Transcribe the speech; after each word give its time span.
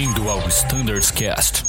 Bem-vindo 0.00 0.30
ao 0.30 0.38
Standards 0.48 1.10
Cast. 1.10 1.62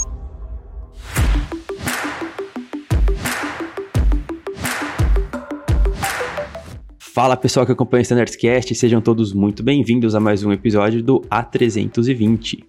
Fala 6.98 7.36
pessoal 7.36 7.66
que 7.66 7.73
acompanha 7.73 8.00
o 8.00 8.04
Standards 8.04 8.38
Cast, 8.38 8.73
sejam 8.73 9.02
todos 9.02 9.34
muito 9.34 9.62
bem-vindos 9.62 10.16
a 10.16 10.21
mais 10.21 10.46
um 10.46 10.54
episódio 10.54 11.04
do 11.04 11.20
A320. 11.30 12.64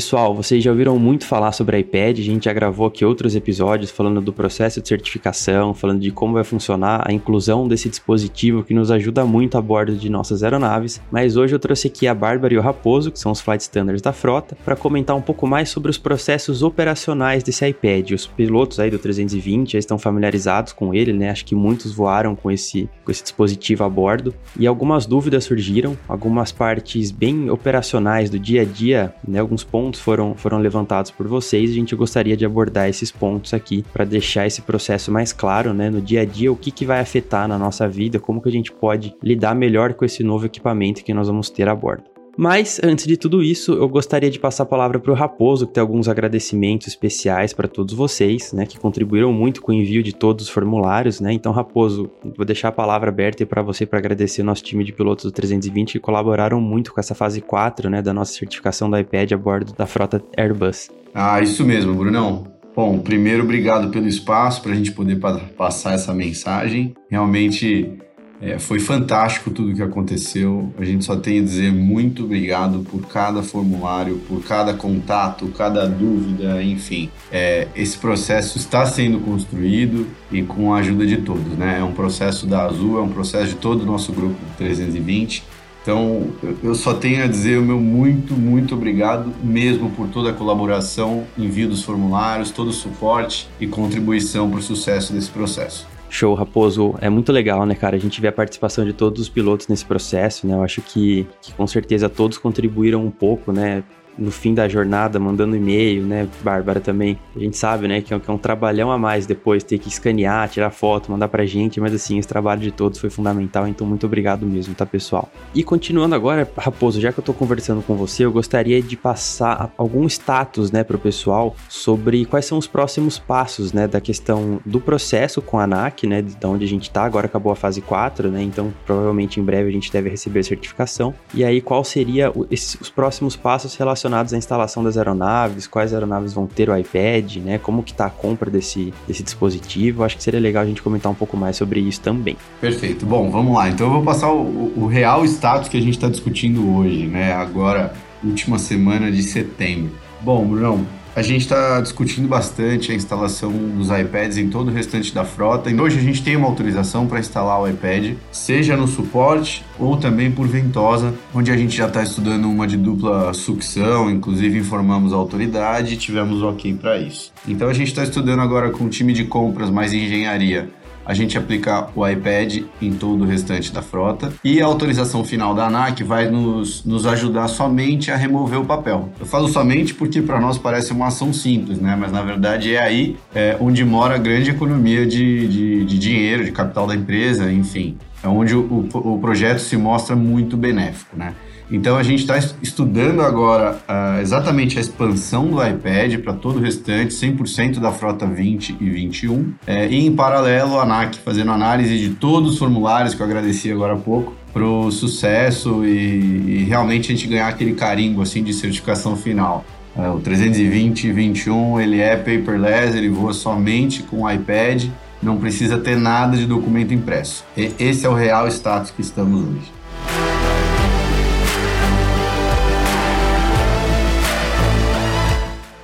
Pessoal, 0.00 0.34
vocês 0.34 0.64
já 0.64 0.70
ouviram 0.70 0.98
muito 0.98 1.26
falar 1.26 1.52
sobre 1.52 1.78
iPad, 1.78 2.18
a 2.18 2.22
gente 2.22 2.46
já 2.46 2.54
gravou 2.54 2.86
aqui 2.86 3.04
outros 3.04 3.36
episódios 3.36 3.90
falando 3.90 4.18
do 4.22 4.32
processo 4.32 4.80
de 4.80 4.88
certificação, 4.88 5.74
falando 5.74 6.00
de 6.00 6.10
como 6.10 6.32
vai 6.32 6.42
funcionar 6.42 7.06
a 7.06 7.12
inclusão 7.12 7.68
desse 7.68 7.86
dispositivo 7.86 8.64
que 8.64 8.72
nos 8.72 8.90
ajuda 8.90 9.26
muito 9.26 9.58
a 9.58 9.60
bordo 9.60 9.94
de 9.94 10.08
nossas 10.08 10.42
aeronaves, 10.42 11.02
mas 11.10 11.36
hoje 11.36 11.54
eu 11.54 11.58
trouxe 11.58 11.88
aqui 11.88 12.08
a 12.08 12.14
Bárbara 12.14 12.54
e 12.54 12.56
o 12.56 12.62
Raposo, 12.62 13.10
que 13.10 13.18
são 13.18 13.30
os 13.30 13.42
flight 13.42 13.60
standards 13.60 14.00
da 14.00 14.10
frota, 14.10 14.56
para 14.64 14.74
comentar 14.74 15.14
um 15.14 15.20
pouco 15.20 15.46
mais 15.46 15.68
sobre 15.68 15.90
os 15.90 15.98
processos 15.98 16.62
operacionais 16.62 17.42
desse 17.42 17.68
iPad. 17.68 18.12
Os 18.12 18.26
pilotos 18.26 18.80
aí 18.80 18.90
do 18.90 18.98
320 18.98 19.72
já 19.72 19.78
estão 19.78 19.98
familiarizados 19.98 20.72
com 20.72 20.94
ele, 20.94 21.12
né? 21.12 21.28
Acho 21.28 21.44
que 21.44 21.54
muitos 21.54 21.92
voaram 21.92 22.34
com 22.34 22.50
esse, 22.50 22.88
com 23.04 23.10
esse 23.10 23.22
dispositivo 23.22 23.84
a 23.84 23.88
bordo 23.90 24.34
e 24.58 24.66
algumas 24.66 25.04
dúvidas 25.04 25.44
surgiram, 25.44 25.94
algumas 26.08 26.50
partes 26.50 27.10
bem 27.10 27.50
operacionais 27.50 28.30
do 28.30 28.38
dia 28.38 28.62
a 28.62 28.64
dia, 28.64 29.14
né? 29.28 29.40
Alguns 29.40 29.62
pontos 29.62 29.89
pontos 29.90 30.00
foram, 30.00 30.34
foram 30.36 30.58
levantados 30.58 31.10
por 31.10 31.26
vocês 31.26 31.70
a 31.70 31.74
gente 31.74 31.96
gostaria 31.96 32.36
de 32.36 32.46
abordar 32.46 32.88
esses 32.88 33.10
pontos 33.10 33.52
aqui 33.52 33.84
para 33.92 34.04
deixar 34.04 34.46
esse 34.46 34.62
processo 34.62 35.10
mais 35.10 35.32
claro, 35.32 35.74
né, 35.74 35.90
no 35.90 36.00
dia 36.00 36.20
a 36.20 36.24
dia, 36.24 36.52
o 36.52 36.56
que, 36.56 36.70
que 36.70 36.86
vai 36.86 37.00
afetar 37.00 37.48
na 37.48 37.58
nossa 37.58 37.88
vida, 37.88 38.20
como 38.20 38.40
que 38.40 38.48
a 38.48 38.52
gente 38.52 38.70
pode 38.70 39.16
lidar 39.22 39.54
melhor 39.54 39.94
com 39.94 40.04
esse 40.04 40.22
novo 40.22 40.46
equipamento 40.46 41.02
que 41.02 41.12
nós 41.12 41.26
vamos 41.26 41.50
ter 41.50 41.68
a 41.68 41.74
bordo. 41.74 42.19
Mas 42.40 42.80
antes 42.82 43.06
de 43.06 43.18
tudo 43.18 43.42
isso, 43.42 43.74
eu 43.74 43.86
gostaria 43.86 44.30
de 44.30 44.38
passar 44.38 44.62
a 44.62 44.66
palavra 44.66 44.98
para 44.98 45.12
o 45.12 45.14
Raposo, 45.14 45.66
que 45.66 45.74
tem 45.74 45.80
alguns 45.82 46.08
agradecimentos 46.08 46.86
especiais 46.86 47.52
para 47.52 47.68
todos 47.68 47.92
vocês, 47.92 48.54
né, 48.54 48.64
que 48.64 48.78
contribuíram 48.78 49.30
muito 49.30 49.60
com 49.60 49.72
o 49.72 49.74
envio 49.74 50.02
de 50.02 50.14
todos 50.14 50.46
os 50.46 50.50
formulários, 50.50 51.20
né? 51.20 51.34
Então, 51.34 51.52
Raposo, 51.52 52.10
vou 52.34 52.46
deixar 52.46 52.68
a 52.68 52.72
palavra 52.72 53.10
aberta 53.10 53.44
para 53.44 53.60
você 53.60 53.84
para 53.84 53.98
agradecer 53.98 54.40
o 54.40 54.44
nosso 54.46 54.64
time 54.64 54.82
de 54.82 54.90
pilotos 54.90 55.26
do 55.26 55.30
320 55.30 55.92
que 55.92 55.98
colaboraram 55.98 56.62
muito 56.62 56.94
com 56.94 56.98
essa 56.98 57.14
fase 57.14 57.42
4, 57.42 57.90
né, 57.90 58.00
da 58.00 58.14
nossa 58.14 58.32
certificação 58.32 58.88
do 58.88 58.98
iPad 58.98 59.32
a 59.32 59.36
bordo 59.36 59.74
da 59.74 59.84
frota 59.84 60.24
Airbus. 60.34 60.88
Ah, 61.14 61.42
isso 61.42 61.62
mesmo, 61.62 61.92
Brunão. 61.94 62.46
Bom, 62.74 63.00
primeiro, 63.00 63.42
obrigado 63.42 63.90
pelo 63.90 64.08
espaço 64.08 64.62
para 64.62 64.72
a 64.72 64.74
gente 64.74 64.92
poder 64.92 65.20
passar 65.58 65.92
essa 65.92 66.14
mensagem. 66.14 66.94
Realmente 67.10 67.98
é, 68.40 68.58
foi 68.58 68.80
fantástico 68.80 69.50
tudo 69.50 69.74
que 69.74 69.82
aconteceu. 69.82 70.72
A 70.78 70.84
gente 70.84 71.04
só 71.04 71.14
tem 71.16 71.40
a 71.40 71.42
dizer 71.42 71.72
muito 71.72 72.24
obrigado 72.24 72.80
por 72.90 73.06
cada 73.06 73.42
formulário, 73.42 74.18
por 74.26 74.42
cada 74.42 74.72
contato, 74.72 75.52
cada 75.56 75.86
dúvida, 75.86 76.62
enfim. 76.62 77.10
É, 77.30 77.68
esse 77.76 77.98
processo 77.98 78.56
está 78.56 78.86
sendo 78.86 79.20
construído 79.20 80.06
e 80.32 80.42
com 80.42 80.72
a 80.72 80.78
ajuda 80.78 81.06
de 81.06 81.18
todos, 81.18 81.52
né? 81.58 81.78
É 81.80 81.84
um 81.84 81.92
processo 81.92 82.46
da 82.46 82.64
Azul, 82.64 82.98
é 82.98 83.02
um 83.02 83.10
processo 83.10 83.48
de 83.48 83.56
todo 83.56 83.82
o 83.82 83.86
nosso 83.86 84.12
grupo 84.12 84.36
320. 84.56 85.44
Então, 85.82 86.28
eu 86.62 86.74
só 86.74 86.92
tenho 86.92 87.24
a 87.24 87.26
dizer 87.26 87.58
o 87.58 87.62
meu 87.62 87.80
muito, 87.80 88.34
muito 88.34 88.74
obrigado 88.74 89.32
mesmo 89.42 89.90
por 89.90 90.08
toda 90.08 90.30
a 90.30 90.32
colaboração, 90.32 91.24
envio 91.38 91.68
dos 91.68 91.82
formulários, 91.82 92.50
todo 92.50 92.68
o 92.68 92.72
suporte 92.72 93.48
e 93.58 93.66
contribuição 93.66 94.50
para 94.50 94.58
o 94.58 94.62
sucesso 94.62 95.12
desse 95.12 95.30
processo. 95.30 95.89
Show, 96.10 96.34
Raposo. 96.34 96.94
É 97.00 97.08
muito 97.08 97.30
legal, 97.32 97.64
né, 97.64 97.74
cara? 97.74 97.96
A 97.96 97.98
gente 97.98 98.20
vê 98.20 98.28
a 98.28 98.32
participação 98.32 98.84
de 98.84 98.92
todos 98.92 99.22
os 99.22 99.28
pilotos 99.28 99.68
nesse 99.68 99.84
processo, 99.84 100.46
né? 100.46 100.54
Eu 100.54 100.62
acho 100.62 100.82
que, 100.82 101.26
que 101.40 101.54
com 101.54 101.66
certeza 101.66 102.08
todos 102.08 102.36
contribuíram 102.36 103.04
um 103.06 103.10
pouco, 103.10 103.52
né? 103.52 103.84
No 104.18 104.30
fim 104.30 104.54
da 104.54 104.68
jornada, 104.68 105.18
mandando 105.18 105.56
e-mail, 105.56 106.04
né, 106.04 106.28
Bárbara 106.42 106.80
também. 106.80 107.18
A 107.34 107.38
gente 107.38 107.56
sabe, 107.56 107.88
né, 107.88 108.00
que 108.00 108.12
é, 108.12 108.18
que 108.18 108.30
é 108.30 108.34
um 108.34 108.38
trabalhão 108.38 108.90
a 108.90 108.98
mais 108.98 109.26
depois 109.26 109.62
ter 109.62 109.78
que 109.78 109.88
escanear, 109.88 110.48
tirar 110.48 110.70
foto, 110.70 111.10
mandar 111.10 111.28
pra 111.28 111.46
gente, 111.46 111.80
mas 111.80 111.94
assim, 111.94 112.18
esse 112.18 112.28
trabalho 112.28 112.60
de 112.60 112.70
todos 112.70 112.98
foi 112.98 113.10
fundamental, 113.10 113.66
então 113.66 113.86
muito 113.86 114.06
obrigado 114.06 114.44
mesmo, 114.44 114.74
tá, 114.74 114.84
pessoal? 114.84 115.30
E 115.54 115.62
continuando 115.62 116.14
agora, 116.14 116.50
Raposo, 116.56 117.00
já 117.00 117.12
que 117.12 117.20
eu 117.20 117.24
tô 117.24 117.32
conversando 117.32 117.82
com 117.82 117.94
você, 117.96 118.24
eu 118.24 118.32
gostaria 118.32 118.82
de 118.82 118.96
passar 118.96 119.72
algum 119.76 120.06
status, 120.06 120.70
né, 120.70 120.84
pro 120.84 120.98
pessoal 120.98 121.54
sobre 121.68 122.24
quais 122.24 122.44
são 122.44 122.58
os 122.58 122.66
próximos 122.66 123.18
passos, 123.18 123.72
né, 123.72 123.86
da 123.86 124.00
questão 124.00 124.60
do 124.66 124.80
processo 124.80 125.40
com 125.40 125.58
a 125.58 125.64
ANAC, 125.64 126.06
né, 126.06 126.22
de 126.22 126.46
onde 126.46 126.64
a 126.64 126.68
gente 126.68 126.90
tá, 126.90 127.04
agora 127.04 127.26
acabou 127.26 127.52
a 127.52 127.56
fase 127.56 127.80
4, 127.80 128.30
né, 128.30 128.42
então 128.42 128.72
provavelmente 128.84 129.40
em 129.40 129.42
breve 129.42 129.68
a 129.68 129.72
gente 129.72 129.92
deve 129.92 130.08
receber 130.10 130.40
a 130.40 130.44
certificação. 130.44 131.14
E 131.32 131.44
aí, 131.44 131.60
qual 131.60 131.84
seria 131.84 132.32
esses, 132.50 132.80
os 132.80 132.90
próximos 132.90 133.36
passos 133.36 133.74
relacionados 133.76 133.99
relacionados 134.00 134.32
à 134.32 134.38
instalação 134.38 134.82
das 134.82 134.96
aeronaves, 134.96 135.66
quais 135.66 135.92
aeronaves 135.92 136.32
vão 136.32 136.46
ter 136.46 136.70
o 136.70 136.76
iPad, 136.76 137.36
né? 137.36 137.58
Como 137.58 137.82
que 137.82 137.92
tá 137.92 138.06
a 138.06 138.10
compra 138.10 138.50
desse, 138.50 138.94
desse 139.06 139.22
dispositivo. 139.22 140.02
Acho 140.02 140.16
que 140.16 140.22
seria 140.22 140.40
legal 140.40 140.62
a 140.62 140.66
gente 140.66 140.82
comentar 140.82 141.12
um 141.12 141.14
pouco 141.14 141.36
mais 141.36 141.56
sobre 141.56 141.80
isso 141.80 142.00
também. 142.00 142.36
Perfeito. 142.60 143.04
Bom, 143.04 143.30
vamos 143.30 143.54
lá. 143.54 143.68
Então 143.68 143.86
eu 143.86 143.92
vou 143.92 144.02
passar 144.02 144.32
o, 144.32 144.72
o 144.76 144.86
real 144.86 145.24
status 145.24 145.68
que 145.68 145.76
a 145.76 145.80
gente 145.80 145.94
está 145.94 146.08
discutindo 146.08 146.76
hoje, 146.76 147.06
né? 147.06 147.34
Agora, 147.34 147.92
última 148.24 148.58
semana 148.58 149.10
de 149.10 149.22
setembro. 149.22 149.92
Bom, 150.22 150.46
Brunão, 150.46 150.86
a 151.14 151.22
gente 151.22 151.42
está 151.42 151.80
discutindo 151.80 152.28
bastante 152.28 152.92
a 152.92 152.94
instalação 152.94 153.50
dos 153.50 153.88
iPads 153.90 154.38
em 154.38 154.48
todo 154.48 154.68
o 154.68 154.72
restante 154.72 155.12
da 155.12 155.24
frota. 155.24 155.70
E 155.70 155.80
hoje 155.80 155.98
a 155.98 156.02
gente 156.02 156.22
tem 156.22 156.36
uma 156.36 156.46
autorização 156.46 157.06
para 157.06 157.18
instalar 157.18 157.60
o 157.60 157.68
iPad, 157.68 158.14
seja 158.30 158.76
no 158.76 158.86
suporte 158.86 159.64
ou 159.78 159.96
também 159.96 160.30
por 160.30 160.46
ventosa, 160.46 161.14
onde 161.34 161.50
a 161.50 161.56
gente 161.56 161.76
já 161.76 161.86
está 161.86 162.02
estudando 162.02 162.48
uma 162.48 162.66
de 162.66 162.76
dupla 162.76 163.32
sucção, 163.34 164.10
inclusive 164.10 164.58
informamos 164.58 165.12
a 165.12 165.16
autoridade 165.16 165.94
e 165.94 165.96
tivemos 165.96 166.42
ok 166.42 166.74
para 166.74 166.98
isso. 166.98 167.32
Então 167.46 167.68
a 167.68 167.72
gente 167.72 167.88
está 167.88 168.04
estudando 168.04 168.40
agora 168.40 168.70
com 168.70 168.84
o 168.84 168.88
time 168.88 169.12
de 169.12 169.24
compras 169.24 169.70
mais 169.70 169.92
engenharia 169.92 170.70
a 171.10 171.14
gente 171.14 171.36
aplicar 171.36 171.90
o 171.96 172.06
iPad 172.06 172.62
em 172.80 172.92
todo 172.92 173.24
o 173.24 173.26
restante 173.26 173.72
da 173.72 173.82
frota. 173.82 174.32
E 174.44 174.62
a 174.62 174.64
autorização 174.64 175.24
final 175.24 175.52
da 175.56 175.66
ANAC 175.66 176.04
vai 176.04 176.30
nos, 176.30 176.84
nos 176.84 177.04
ajudar 177.04 177.48
somente 177.48 178.12
a 178.12 178.16
remover 178.16 178.60
o 178.60 178.64
papel. 178.64 179.08
Eu 179.18 179.26
falo 179.26 179.48
somente 179.48 179.92
porque 179.92 180.22
para 180.22 180.40
nós 180.40 180.56
parece 180.56 180.92
uma 180.92 181.08
ação 181.08 181.32
simples, 181.32 181.80
né? 181.80 181.96
Mas 181.98 182.12
na 182.12 182.22
verdade 182.22 182.76
é 182.76 182.80
aí 182.80 183.16
é, 183.34 183.56
onde 183.58 183.84
mora 183.84 184.14
a 184.14 184.18
grande 184.18 184.50
economia 184.50 185.04
de, 185.04 185.48
de, 185.48 185.84
de 185.84 185.98
dinheiro, 185.98 186.44
de 186.44 186.52
capital 186.52 186.86
da 186.86 186.94
empresa, 186.94 187.52
enfim. 187.52 187.98
É 188.22 188.28
onde 188.28 188.54
o, 188.54 188.88
o, 188.94 189.18
projeto 189.18 189.58
se 189.58 189.76
mostra 189.76 190.14
muito 190.14 190.56
benéfico, 190.56 191.16
né? 191.16 191.34
Então 191.70 191.96
a 191.96 192.02
gente 192.02 192.20
está 192.20 192.36
estudando 192.60 193.22
agora 193.22 193.78
uh, 193.88 194.20
exatamente 194.20 194.76
a 194.76 194.80
expansão 194.80 195.46
do 195.46 195.64
iPad 195.64 196.18
para 196.18 196.32
todo 196.32 196.56
o 196.56 196.60
restante, 196.60 197.14
100% 197.14 197.78
da 197.78 197.92
frota 197.92 198.26
20 198.26 198.76
e 198.80 198.90
21. 198.90 199.54
É, 199.66 199.86
e 199.88 200.06
em 200.06 200.14
paralelo, 200.14 200.78
a 200.78 200.82
ANAC 200.82 201.18
fazendo 201.18 201.52
análise 201.52 201.96
de 201.96 202.10
todos 202.10 202.52
os 202.52 202.58
formulários 202.58 203.14
que 203.14 203.22
eu 203.22 203.26
agradeci 203.26 203.70
agora 203.70 203.94
há 203.94 203.96
pouco 203.96 204.34
para 204.52 204.64
o 204.64 204.90
sucesso 204.90 205.84
e, 205.84 206.62
e, 206.62 206.64
realmente 206.68 207.12
a 207.12 207.14
gente 207.14 207.28
ganhar 207.28 207.46
aquele 207.46 207.74
carimbo 207.74 208.20
assim 208.20 208.42
de 208.42 208.52
certificação 208.52 209.16
final. 209.16 209.64
É, 209.96 210.08
o 210.08 210.18
320 210.18 211.04
e 211.04 211.12
21 211.12 211.80
ele 211.80 212.00
é 212.00 212.16
paperless, 212.16 212.96
ele 212.96 213.08
voa 213.08 213.32
somente 213.32 214.02
com 214.02 214.22
o 214.22 214.30
iPad, 214.30 214.86
não 215.22 215.36
precisa 215.36 215.78
ter 215.78 215.96
nada 215.96 216.36
de 216.36 216.46
documento 216.46 216.92
impresso. 216.92 217.44
E 217.56 217.72
esse 217.78 218.06
é 218.06 218.08
o 218.08 218.14
real 218.14 218.48
status 218.48 218.90
que 218.90 219.02
estamos 219.02 219.40
hoje. 219.40 219.79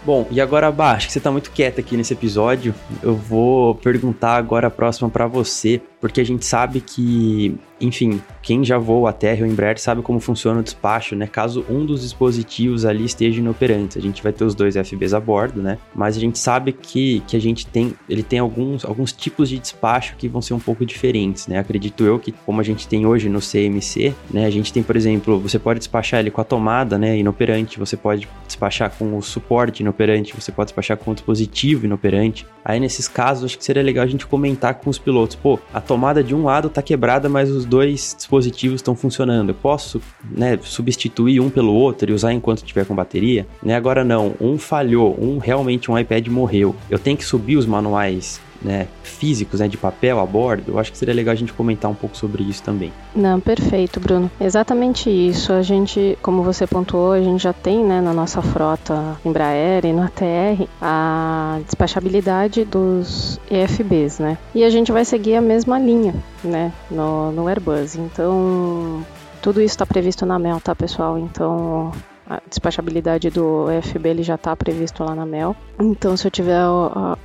Bom, 0.06 0.24
e 0.30 0.40
agora, 0.40 0.70
Bah, 0.70 0.92
acho 0.92 1.08
que 1.08 1.12
você 1.12 1.18
tá 1.18 1.32
muito 1.32 1.50
quieta 1.50 1.80
aqui 1.80 1.96
nesse 1.96 2.12
episódio. 2.12 2.72
Eu 3.02 3.16
vou 3.16 3.74
perguntar 3.74 4.36
agora 4.36 4.68
a 4.68 4.70
próxima 4.70 5.10
para 5.10 5.26
você, 5.26 5.82
porque 6.06 6.20
a 6.20 6.24
gente 6.24 6.44
sabe 6.44 6.80
que 6.80 7.58
enfim, 7.80 8.22
quem 8.42 8.64
já 8.64 8.78
voa 8.78 9.10
a 9.10 9.12
terra 9.12 9.44
ou 9.44 9.46
Embraer 9.46 9.78
sabe 9.78 10.00
como 10.00 10.18
funciona 10.18 10.60
o 10.60 10.62
despacho, 10.62 11.14
né? 11.14 11.26
Caso 11.26 11.64
um 11.68 11.84
dos 11.84 12.00
dispositivos 12.02 12.84
ali 12.84 13.04
esteja 13.04 13.40
inoperante, 13.40 13.98
a 13.98 14.02
gente 14.02 14.22
vai 14.22 14.32
ter 14.32 14.44
os 14.44 14.54
dois 14.54 14.76
FBs 14.76 15.12
a 15.12 15.20
bordo, 15.20 15.60
né? 15.60 15.78
Mas 15.94 16.16
a 16.16 16.20
gente 16.20 16.38
sabe 16.38 16.72
que, 16.72 17.20
que 17.26 17.36
a 17.36 17.40
gente 17.40 17.66
tem, 17.66 17.94
ele 18.08 18.22
tem 18.22 18.38
alguns, 18.38 18.84
alguns 18.84 19.12
tipos 19.12 19.48
de 19.48 19.58
despacho 19.58 20.16
que 20.16 20.28
vão 20.28 20.40
ser 20.40 20.54
um 20.54 20.58
pouco 20.58 20.86
diferentes, 20.86 21.46
né? 21.46 21.58
Acredito 21.58 22.04
eu 22.04 22.18
que 22.18 22.32
como 22.32 22.60
a 22.60 22.64
gente 22.64 22.88
tem 22.88 23.04
hoje 23.04 23.28
no 23.28 23.40
CMC, 23.40 24.14
né? 24.30 24.46
A 24.46 24.50
gente 24.50 24.72
tem, 24.72 24.82
por 24.82 24.96
exemplo, 24.96 25.38
você 25.38 25.58
pode 25.58 25.78
despachar 25.78 26.20
ele 26.20 26.30
com 26.30 26.40
a 26.40 26.44
tomada, 26.44 26.96
né? 26.96 27.18
Inoperante, 27.18 27.78
você 27.78 27.96
pode 27.96 28.26
despachar 28.46 28.90
com 28.90 29.18
o 29.18 29.22
suporte 29.22 29.82
inoperante, 29.82 30.34
você 30.34 30.50
pode 30.50 30.68
despachar 30.68 30.96
com 30.96 31.10
o 31.10 31.14
dispositivo 31.14 31.84
inoperante. 31.84 32.46
Aí 32.64 32.80
nesses 32.80 33.06
casos, 33.06 33.44
acho 33.44 33.58
que 33.58 33.64
seria 33.64 33.82
legal 33.82 34.04
a 34.04 34.08
gente 34.08 34.26
comentar 34.26 34.74
com 34.74 34.88
os 34.88 34.98
pilotos, 34.98 35.36
pô, 35.36 35.58
a 35.74 35.80
tomada 35.80 35.95
de 36.22 36.34
um 36.34 36.44
lado 36.44 36.68
tá 36.68 36.82
quebrada, 36.82 37.28
mas 37.28 37.50
os 37.50 37.64
dois 37.64 38.14
dispositivos 38.16 38.76
estão 38.76 38.94
funcionando. 38.94 39.50
Eu 39.50 39.54
posso 39.54 40.00
né, 40.30 40.58
substituir 40.62 41.40
um 41.40 41.50
pelo 41.50 41.72
outro 41.72 42.10
e 42.10 42.14
usar 42.14 42.32
enquanto 42.32 42.58
estiver 42.58 42.84
com 42.84 42.94
bateria? 42.94 43.46
Né, 43.62 43.74
agora 43.74 44.04
não, 44.04 44.34
um 44.40 44.58
falhou, 44.58 45.16
um 45.20 45.38
realmente 45.38 45.90
um 45.90 45.98
iPad 45.98 46.26
morreu. 46.28 46.74
Eu 46.90 46.98
tenho 46.98 47.16
que 47.16 47.24
subir 47.24 47.56
os 47.56 47.66
manuais 47.66 48.40
né, 48.66 48.88
físicos, 49.02 49.60
né, 49.60 49.68
de 49.68 49.76
papel 49.76 50.18
a 50.18 50.26
bordo, 50.26 50.72
eu 50.72 50.78
acho 50.78 50.90
que 50.90 50.98
seria 50.98 51.14
legal 51.14 51.32
a 51.32 51.36
gente 51.36 51.52
comentar 51.52 51.90
um 51.90 51.94
pouco 51.94 52.16
sobre 52.16 52.42
isso 52.42 52.62
também. 52.62 52.92
Não, 53.14 53.40
perfeito, 53.40 54.00
Bruno. 54.00 54.30
Exatamente 54.40 55.08
isso. 55.08 55.52
A 55.52 55.62
gente, 55.62 56.18
como 56.20 56.42
você 56.42 56.66
pontuou, 56.66 57.12
a 57.12 57.20
gente 57.20 57.42
já 57.42 57.52
tem, 57.52 57.84
né, 57.84 58.00
na 58.00 58.12
nossa 58.12 58.42
frota 58.42 59.16
Embraer 59.24 59.86
e 59.86 59.92
no 59.92 60.02
ATR 60.02 60.66
a 60.82 61.60
despachabilidade 61.64 62.64
dos 62.64 63.40
EFBs, 63.50 64.18
né? 64.18 64.36
E 64.54 64.64
a 64.64 64.70
gente 64.70 64.90
vai 64.90 65.04
seguir 65.04 65.36
a 65.36 65.40
mesma 65.40 65.78
linha, 65.78 66.14
né, 66.42 66.72
no, 66.90 67.30
no 67.30 67.48
Airbus. 67.48 67.94
Então, 67.96 69.04
tudo 69.40 69.60
isso 69.60 69.74
está 69.74 69.86
previsto 69.86 70.26
na 70.26 70.38
MEL, 70.38 70.60
tá, 70.60 70.74
pessoal? 70.74 71.16
Então, 71.16 71.92
a 72.28 72.40
despachabilidade 72.48 73.30
do 73.30 73.70
EFB 73.70 74.08
ele 74.08 74.22
já 74.22 74.34
está 74.34 74.54
previsto 74.56 75.04
lá 75.04 75.14
na 75.14 75.24
MEL. 75.24 75.54
Então, 75.78 76.16
se 76.16 76.26
eu 76.26 76.30
tiver 76.30 76.62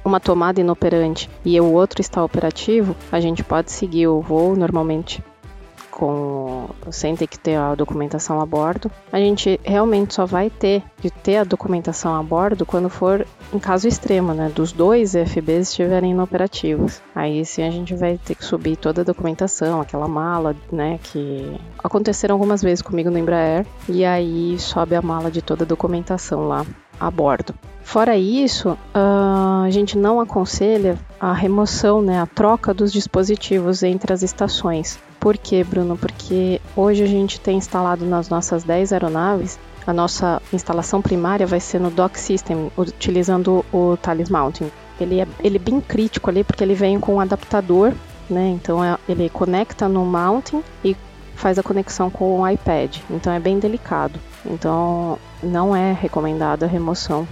uma 0.05 0.19
tomada 0.19 0.61
inoperante 0.61 1.29
e 1.43 1.59
o 1.59 1.71
outro 1.71 2.01
está 2.01 2.23
operativo, 2.23 2.95
a 3.11 3.19
gente 3.19 3.43
pode 3.43 3.71
seguir 3.71 4.07
o 4.07 4.21
voo 4.21 4.55
normalmente 4.55 5.23
com 5.91 6.69
sem 6.89 7.15
ter 7.15 7.27
que 7.27 7.37
ter 7.37 7.55
a 7.55 7.75
documentação 7.75 8.41
a 8.41 8.45
bordo. 8.45 8.89
A 9.11 9.19
gente 9.19 9.59
realmente 9.63 10.13
só 10.13 10.25
vai 10.25 10.49
ter 10.49 10.81
de 10.99 11.11
ter 11.11 11.37
a 11.37 11.43
documentação 11.43 12.15
a 12.15 12.23
bordo 12.23 12.65
quando 12.65 12.89
for 12.89 13.27
em 13.53 13.59
caso 13.59 13.87
extremo, 13.87 14.33
né, 14.33 14.51
dos 14.53 14.71
dois 14.71 15.13
FBs 15.13 15.69
estiverem 15.69 16.11
inoperativos. 16.11 17.01
Aí 17.13 17.45
sim 17.45 17.63
a 17.63 17.69
gente 17.69 17.93
vai 17.95 18.17
ter 18.17 18.35
que 18.35 18.45
subir 18.45 18.77
toda 18.77 19.01
a 19.01 19.05
documentação, 19.05 19.81
aquela 19.81 20.07
mala, 20.07 20.55
né, 20.71 20.99
que 21.03 21.59
aconteceram 21.83 22.35
algumas 22.35 22.61
vezes 22.61 22.81
comigo 22.81 23.09
no 23.09 23.17
Embraer, 23.17 23.65
e 23.89 24.05
aí 24.05 24.57
sobe 24.57 24.95
a 24.95 25.01
mala 25.01 25.29
de 25.29 25.41
toda 25.41 25.63
a 25.63 25.67
documentação 25.67 26.47
lá 26.47 26.65
a 26.99 27.11
bordo. 27.11 27.53
Fora 27.83 28.15
isso, 28.15 28.77
a 28.93 29.67
gente 29.69 29.97
não 29.97 30.21
aconselha 30.21 30.97
a 31.19 31.33
remoção, 31.33 32.01
né, 32.01 32.21
a 32.21 32.25
troca 32.25 32.73
dos 32.73 32.93
dispositivos 32.93 33.83
entre 33.83 34.13
as 34.13 34.21
estações. 34.21 34.99
Por 35.21 35.37
quê, 35.37 35.63
Bruno? 35.63 35.95
Porque 35.95 36.59
hoje 36.75 37.01
a 37.03 37.07
gente 37.07 37.39
tem 37.39 37.57
instalado 37.57 38.05
nas 38.05 38.27
nossas 38.27 38.63
10 38.65 38.91
aeronaves 38.91 39.57
a 39.85 39.93
nossa 39.93 40.41
instalação 40.53 41.01
primária 41.01 41.47
vai 41.47 41.59
ser 41.59 41.79
no 41.79 41.89
Dock 41.89 42.19
System, 42.19 42.71
utilizando 42.77 43.65
o 43.73 43.97
Thales 43.97 44.29
Mountain. 44.29 44.71
Ele 44.99 45.19
é, 45.19 45.27
ele 45.43 45.55
é 45.55 45.59
bem 45.59 45.81
crítico 45.81 46.29
ali 46.29 46.43
porque 46.43 46.63
ele 46.63 46.75
vem 46.75 46.99
com 46.99 47.15
um 47.15 47.19
adaptador, 47.19 47.91
né? 48.29 48.49
Então 48.49 48.83
é, 48.83 48.97
ele 49.09 49.29
conecta 49.29 49.87
no 49.87 50.05
Mountain 50.05 50.63
e 50.85 50.95
faz 51.35 51.57
a 51.57 51.63
conexão 51.63 52.11
com 52.11 52.41
o 52.41 52.47
iPad. 52.47 52.97
Então 53.09 53.33
é 53.33 53.39
bem 53.39 53.57
delicado. 53.57 54.19
Então 54.45 55.17
não 55.41 55.75
é 55.75 55.91
recomendada 55.93 56.67
a 56.67 56.69
remoção 56.69 57.27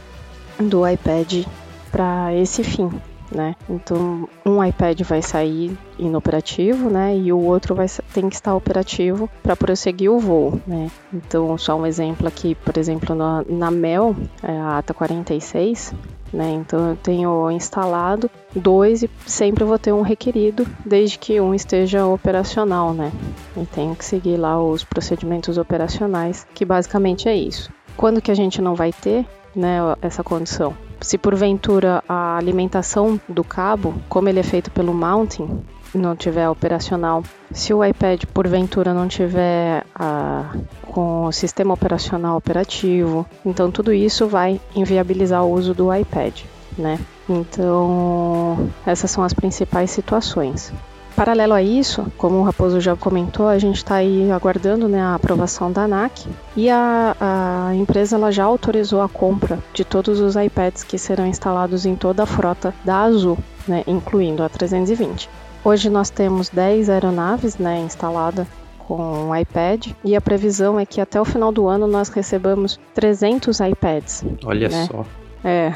do 0.60 0.88
iPad 0.88 1.46
para 1.92 2.34
esse 2.34 2.64
fim 2.64 2.90
né? 3.32 3.56
Então, 3.70 4.28
um 4.46 4.64
iPad 4.64 5.02
vai 5.02 5.22
sair 5.22 5.78
inoperativo, 5.98 6.90
né? 6.90 7.16
E 7.16 7.32
o 7.32 7.40
outro 7.40 7.76
vai 7.76 7.88
tem 8.14 8.30
que 8.30 8.36
estar 8.36 8.56
operativo 8.56 9.30
para 9.44 9.56
prosseguir 9.56 10.12
o 10.12 10.20
voo, 10.20 10.60
né? 10.66 10.90
Então, 11.14 11.58
só 11.58 11.76
um 11.76 11.86
exemplo 11.86 12.28
aqui, 12.28 12.56
por 12.56 12.78
exemplo, 12.78 13.16
na, 13.16 13.44
na 13.48 13.72
Mel, 13.72 14.16
é 14.44 14.58
a 14.58 14.78
ATA 14.78 14.94
46, 14.94 15.94
né? 16.34 16.52
Então, 16.52 16.90
eu 16.90 16.96
tenho 16.96 17.52
instalado 17.52 18.30
dois 18.56 19.04
e 19.04 19.10
sempre 19.26 19.64
vou 19.64 19.78
ter 19.78 19.94
um 19.94 20.02
requerido, 20.02 20.66
desde 20.86 21.18
que 21.18 21.40
um 21.40 21.54
esteja 21.54 22.06
operacional, 22.06 22.94
né? 22.94 23.12
E 23.56 23.66
tenho 23.66 23.96
que 23.96 24.06
seguir 24.06 24.38
lá 24.38 24.62
os 24.62 24.84
procedimentos 24.84 25.58
operacionais, 25.58 26.48
que 26.54 26.66
basicamente 26.66 27.28
é 27.28 27.36
isso. 27.36 27.72
Quando 27.96 28.22
que 28.22 28.32
a 28.32 28.36
gente 28.36 28.62
não 28.62 28.76
vai 28.76 28.94
ter, 28.94 29.26
né, 29.56 29.80
essa 30.02 30.24
condição? 30.24 30.74
Se 31.02 31.18
porventura 31.18 32.04
a 32.08 32.38
alimentação 32.38 33.20
do 33.28 33.44
cabo, 33.44 33.94
como 34.08 34.30
ele 34.30 34.40
é 34.40 34.44
feito 34.44 34.70
pelo 34.72 34.94
mounting, 34.94 35.62
não 35.94 36.16
tiver 36.16 36.48
operacional, 36.48 37.24
se 37.52 37.74
o 37.74 37.84
iPad 37.84 38.24
porventura 38.34 38.94
não 38.94 39.08
tiver 39.08 39.84
a, 39.96 40.54
com 40.84 41.26
o 41.26 41.32
sistema 41.32 41.74
operacional 41.74 42.38
operativo, 42.38 43.26
então 43.46 43.72
tudo 43.72 43.92
isso 43.94 44.28
vai 44.28 44.60
inviabilizar 44.76 45.44
o 45.44 45.52
uso 45.52 45.74
do 45.74 45.94
iPad, 45.94 46.42
né? 46.78 47.00
Então 47.28 48.70
essas 48.86 49.10
são 49.10 49.24
as 49.24 49.34
principais 49.34 49.92
situações. 49.92 50.72
Paralelo 51.20 51.54
a 51.54 51.62
isso, 51.62 52.10
como 52.18 52.38
o 52.38 52.44
Raposo 52.44 52.80
já 52.80 52.96
comentou, 52.96 53.50
a 53.50 53.60
gente 53.60 53.76
está 53.76 53.96
aí 53.96 54.32
aguardando 54.32 54.88
né, 54.88 55.02
a 55.02 55.16
aprovação 55.16 55.70
da 55.70 55.82
ANAC 55.82 56.26
e 56.56 56.70
a, 56.70 57.14
a 57.20 57.76
empresa 57.76 58.16
ela 58.16 58.32
já 58.32 58.46
autorizou 58.46 59.02
a 59.02 59.10
compra 59.10 59.60
de 59.74 59.84
todos 59.84 60.22
os 60.22 60.38
iPads 60.38 60.86
que 60.86 60.98
serão 60.98 61.28
instalados 61.28 61.86
em 61.86 61.94
toda 61.94 62.24
a 62.24 62.26
frota 62.26 62.74
da 62.86 63.02
Azul, 63.02 63.38
né, 63.68 63.84
incluindo 63.86 64.44
a 64.44 64.48
320. 64.48 65.30
Hoje 65.62 65.90
nós 65.90 66.10
temos 66.10 66.48
10 66.48 66.90
aeronaves 66.90 67.58
né, 67.58 67.82
instaladas 67.82 68.48
com 68.78 69.28
um 69.28 69.36
iPad 69.36 69.88
e 70.06 70.16
a 70.16 70.22
previsão 70.22 70.80
é 70.80 70.86
que 70.86 71.02
até 71.02 71.20
o 71.20 71.26
final 71.26 71.52
do 71.52 71.68
ano 71.68 71.86
nós 71.86 72.08
recebamos 72.08 72.80
300 72.94 73.60
iPads. 73.60 74.24
Olha 74.46 74.70
né? 74.70 74.88
só. 74.90 75.06
É. 75.44 75.74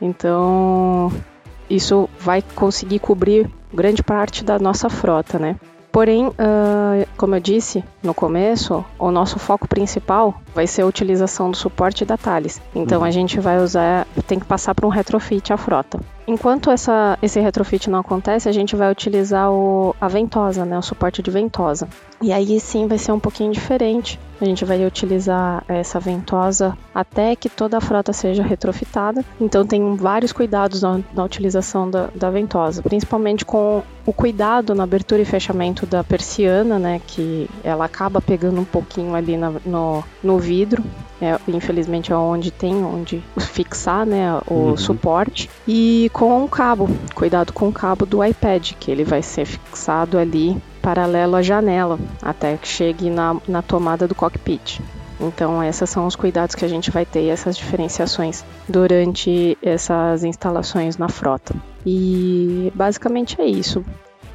Então, 0.00 1.12
isso 1.70 2.08
vai 2.18 2.42
conseguir 2.56 2.98
cobrir 2.98 3.48
grande 3.72 4.02
parte 4.02 4.44
da 4.44 4.58
nossa 4.58 4.88
frota, 4.88 5.38
né? 5.38 5.56
Porém, 5.92 6.28
uh, 6.28 7.06
como 7.18 7.34
eu 7.34 7.40
disse 7.40 7.84
no 8.02 8.14
começo, 8.14 8.82
o 8.98 9.10
nosso 9.10 9.38
foco 9.38 9.68
principal 9.68 10.40
vai 10.54 10.66
ser 10.66 10.82
a 10.82 10.86
utilização 10.86 11.50
do 11.50 11.56
suporte 11.56 12.02
da 12.02 12.16
Thales. 12.16 12.62
Então 12.74 13.00
uhum. 13.00 13.04
a 13.04 13.10
gente 13.10 13.38
vai 13.38 13.58
usar, 13.58 14.06
tem 14.26 14.38
que 14.38 14.46
passar 14.46 14.74
para 14.74 14.86
um 14.86 14.90
retrofit 14.90 15.52
a 15.52 15.58
frota. 15.58 16.00
Enquanto 16.26 16.70
essa, 16.70 17.18
esse 17.20 17.40
retrofit 17.40 17.90
não 17.90 17.98
acontece, 17.98 18.48
a 18.48 18.52
gente 18.52 18.76
vai 18.76 18.90
utilizar 18.90 19.50
o, 19.50 19.94
a 20.00 20.06
ventosa, 20.06 20.64
né, 20.64 20.78
o 20.78 20.82
suporte 20.82 21.20
de 21.20 21.30
ventosa. 21.30 21.88
E 22.20 22.32
aí 22.32 22.60
sim 22.60 22.86
vai 22.86 22.98
ser 22.98 23.10
um 23.10 23.18
pouquinho 23.18 23.52
diferente. 23.52 24.20
A 24.40 24.44
gente 24.44 24.64
vai 24.64 24.84
utilizar 24.86 25.64
essa 25.66 25.98
ventosa 25.98 26.78
até 26.94 27.34
que 27.34 27.48
toda 27.48 27.78
a 27.78 27.80
frota 27.80 28.12
seja 28.12 28.42
retrofitada. 28.42 29.24
Então 29.40 29.66
tem 29.66 29.96
vários 29.96 30.32
cuidados 30.32 30.82
na, 30.82 31.00
na 31.12 31.24
utilização 31.24 31.90
da, 31.90 32.08
da, 32.14 32.30
ventosa, 32.30 32.82
principalmente 32.82 33.44
com 33.44 33.82
o 34.06 34.12
cuidado 34.12 34.74
na 34.74 34.84
abertura 34.84 35.22
e 35.22 35.24
fechamento 35.24 35.86
da 35.86 36.04
persiana, 36.04 36.78
né, 36.78 37.00
que 37.04 37.50
ela 37.64 37.84
acaba 37.84 38.20
pegando 38.20 38.60
um 38.60 38.64
pouquinho 38.64 39.14
ali 39.14 39.36
na, 39.36 39.50
no, 39.66 40.04
no 40.22 40.38
vidro. 40.38 40.84
É, 41.22 41.38
infelizmente 41.46 42.12
é 42.12 42.16
onde 42.16 42.50
tem 42.50 42.84
onde 42.84 43.22
fixar 43.38 44.04
né, 44.04 44.40
o 44.48 44.54
uhum. 44.54 44.76
suporte. 44.76 45.48
E 45.68 46.10
com 46.12 46.44
o 46.44 46.48
cabo, 46.48 46.88
cuidado 47.14 47.52
com 47.52 47.68
o 47.68 47.72
cabo 47.72 48.04
do 48.04 48.24
iPad, 48.24 48.72
que 48.72 48.90
ele 48.90 49.04
vai 49.04 49.22
ser 49.22 49.44
fixado 49.44 50.18
ali 50.18 50.60
paralelo 50.82 51.36
à 51.36 51.42
janela, 51.42 51.96
até 52.20 52.56
que 52.56 52.66
chegue 52.66 53.08
na, 53.08 53.36
na 53.46 53.62
tomada 53.62 54.08
do 54.08 54.16
cockpit. 54.16 54.80
Então, 55.20 55.62
esses 55.62 55.88
são 55.88 56.08
os 56.08 56.16
cuidados 56.16 56.56
que 56.56 56.64
a 56.64 56.68
gente 56.68 56.90
vai 56.90 57.06
ter 57.06 57.22
e 57.22 57.28
essas 57.28 57.56
diferenciações 57.56 58.44
durante 58.68 59.56
essas 59.62 60.24
instalações 60.24 60.96
na 60.96 61.08
frota. 61.08 61.54
E 61.86 62.72
basicamente 62.74 63.40
é 63.40 63.46
isso. 63.46 63.84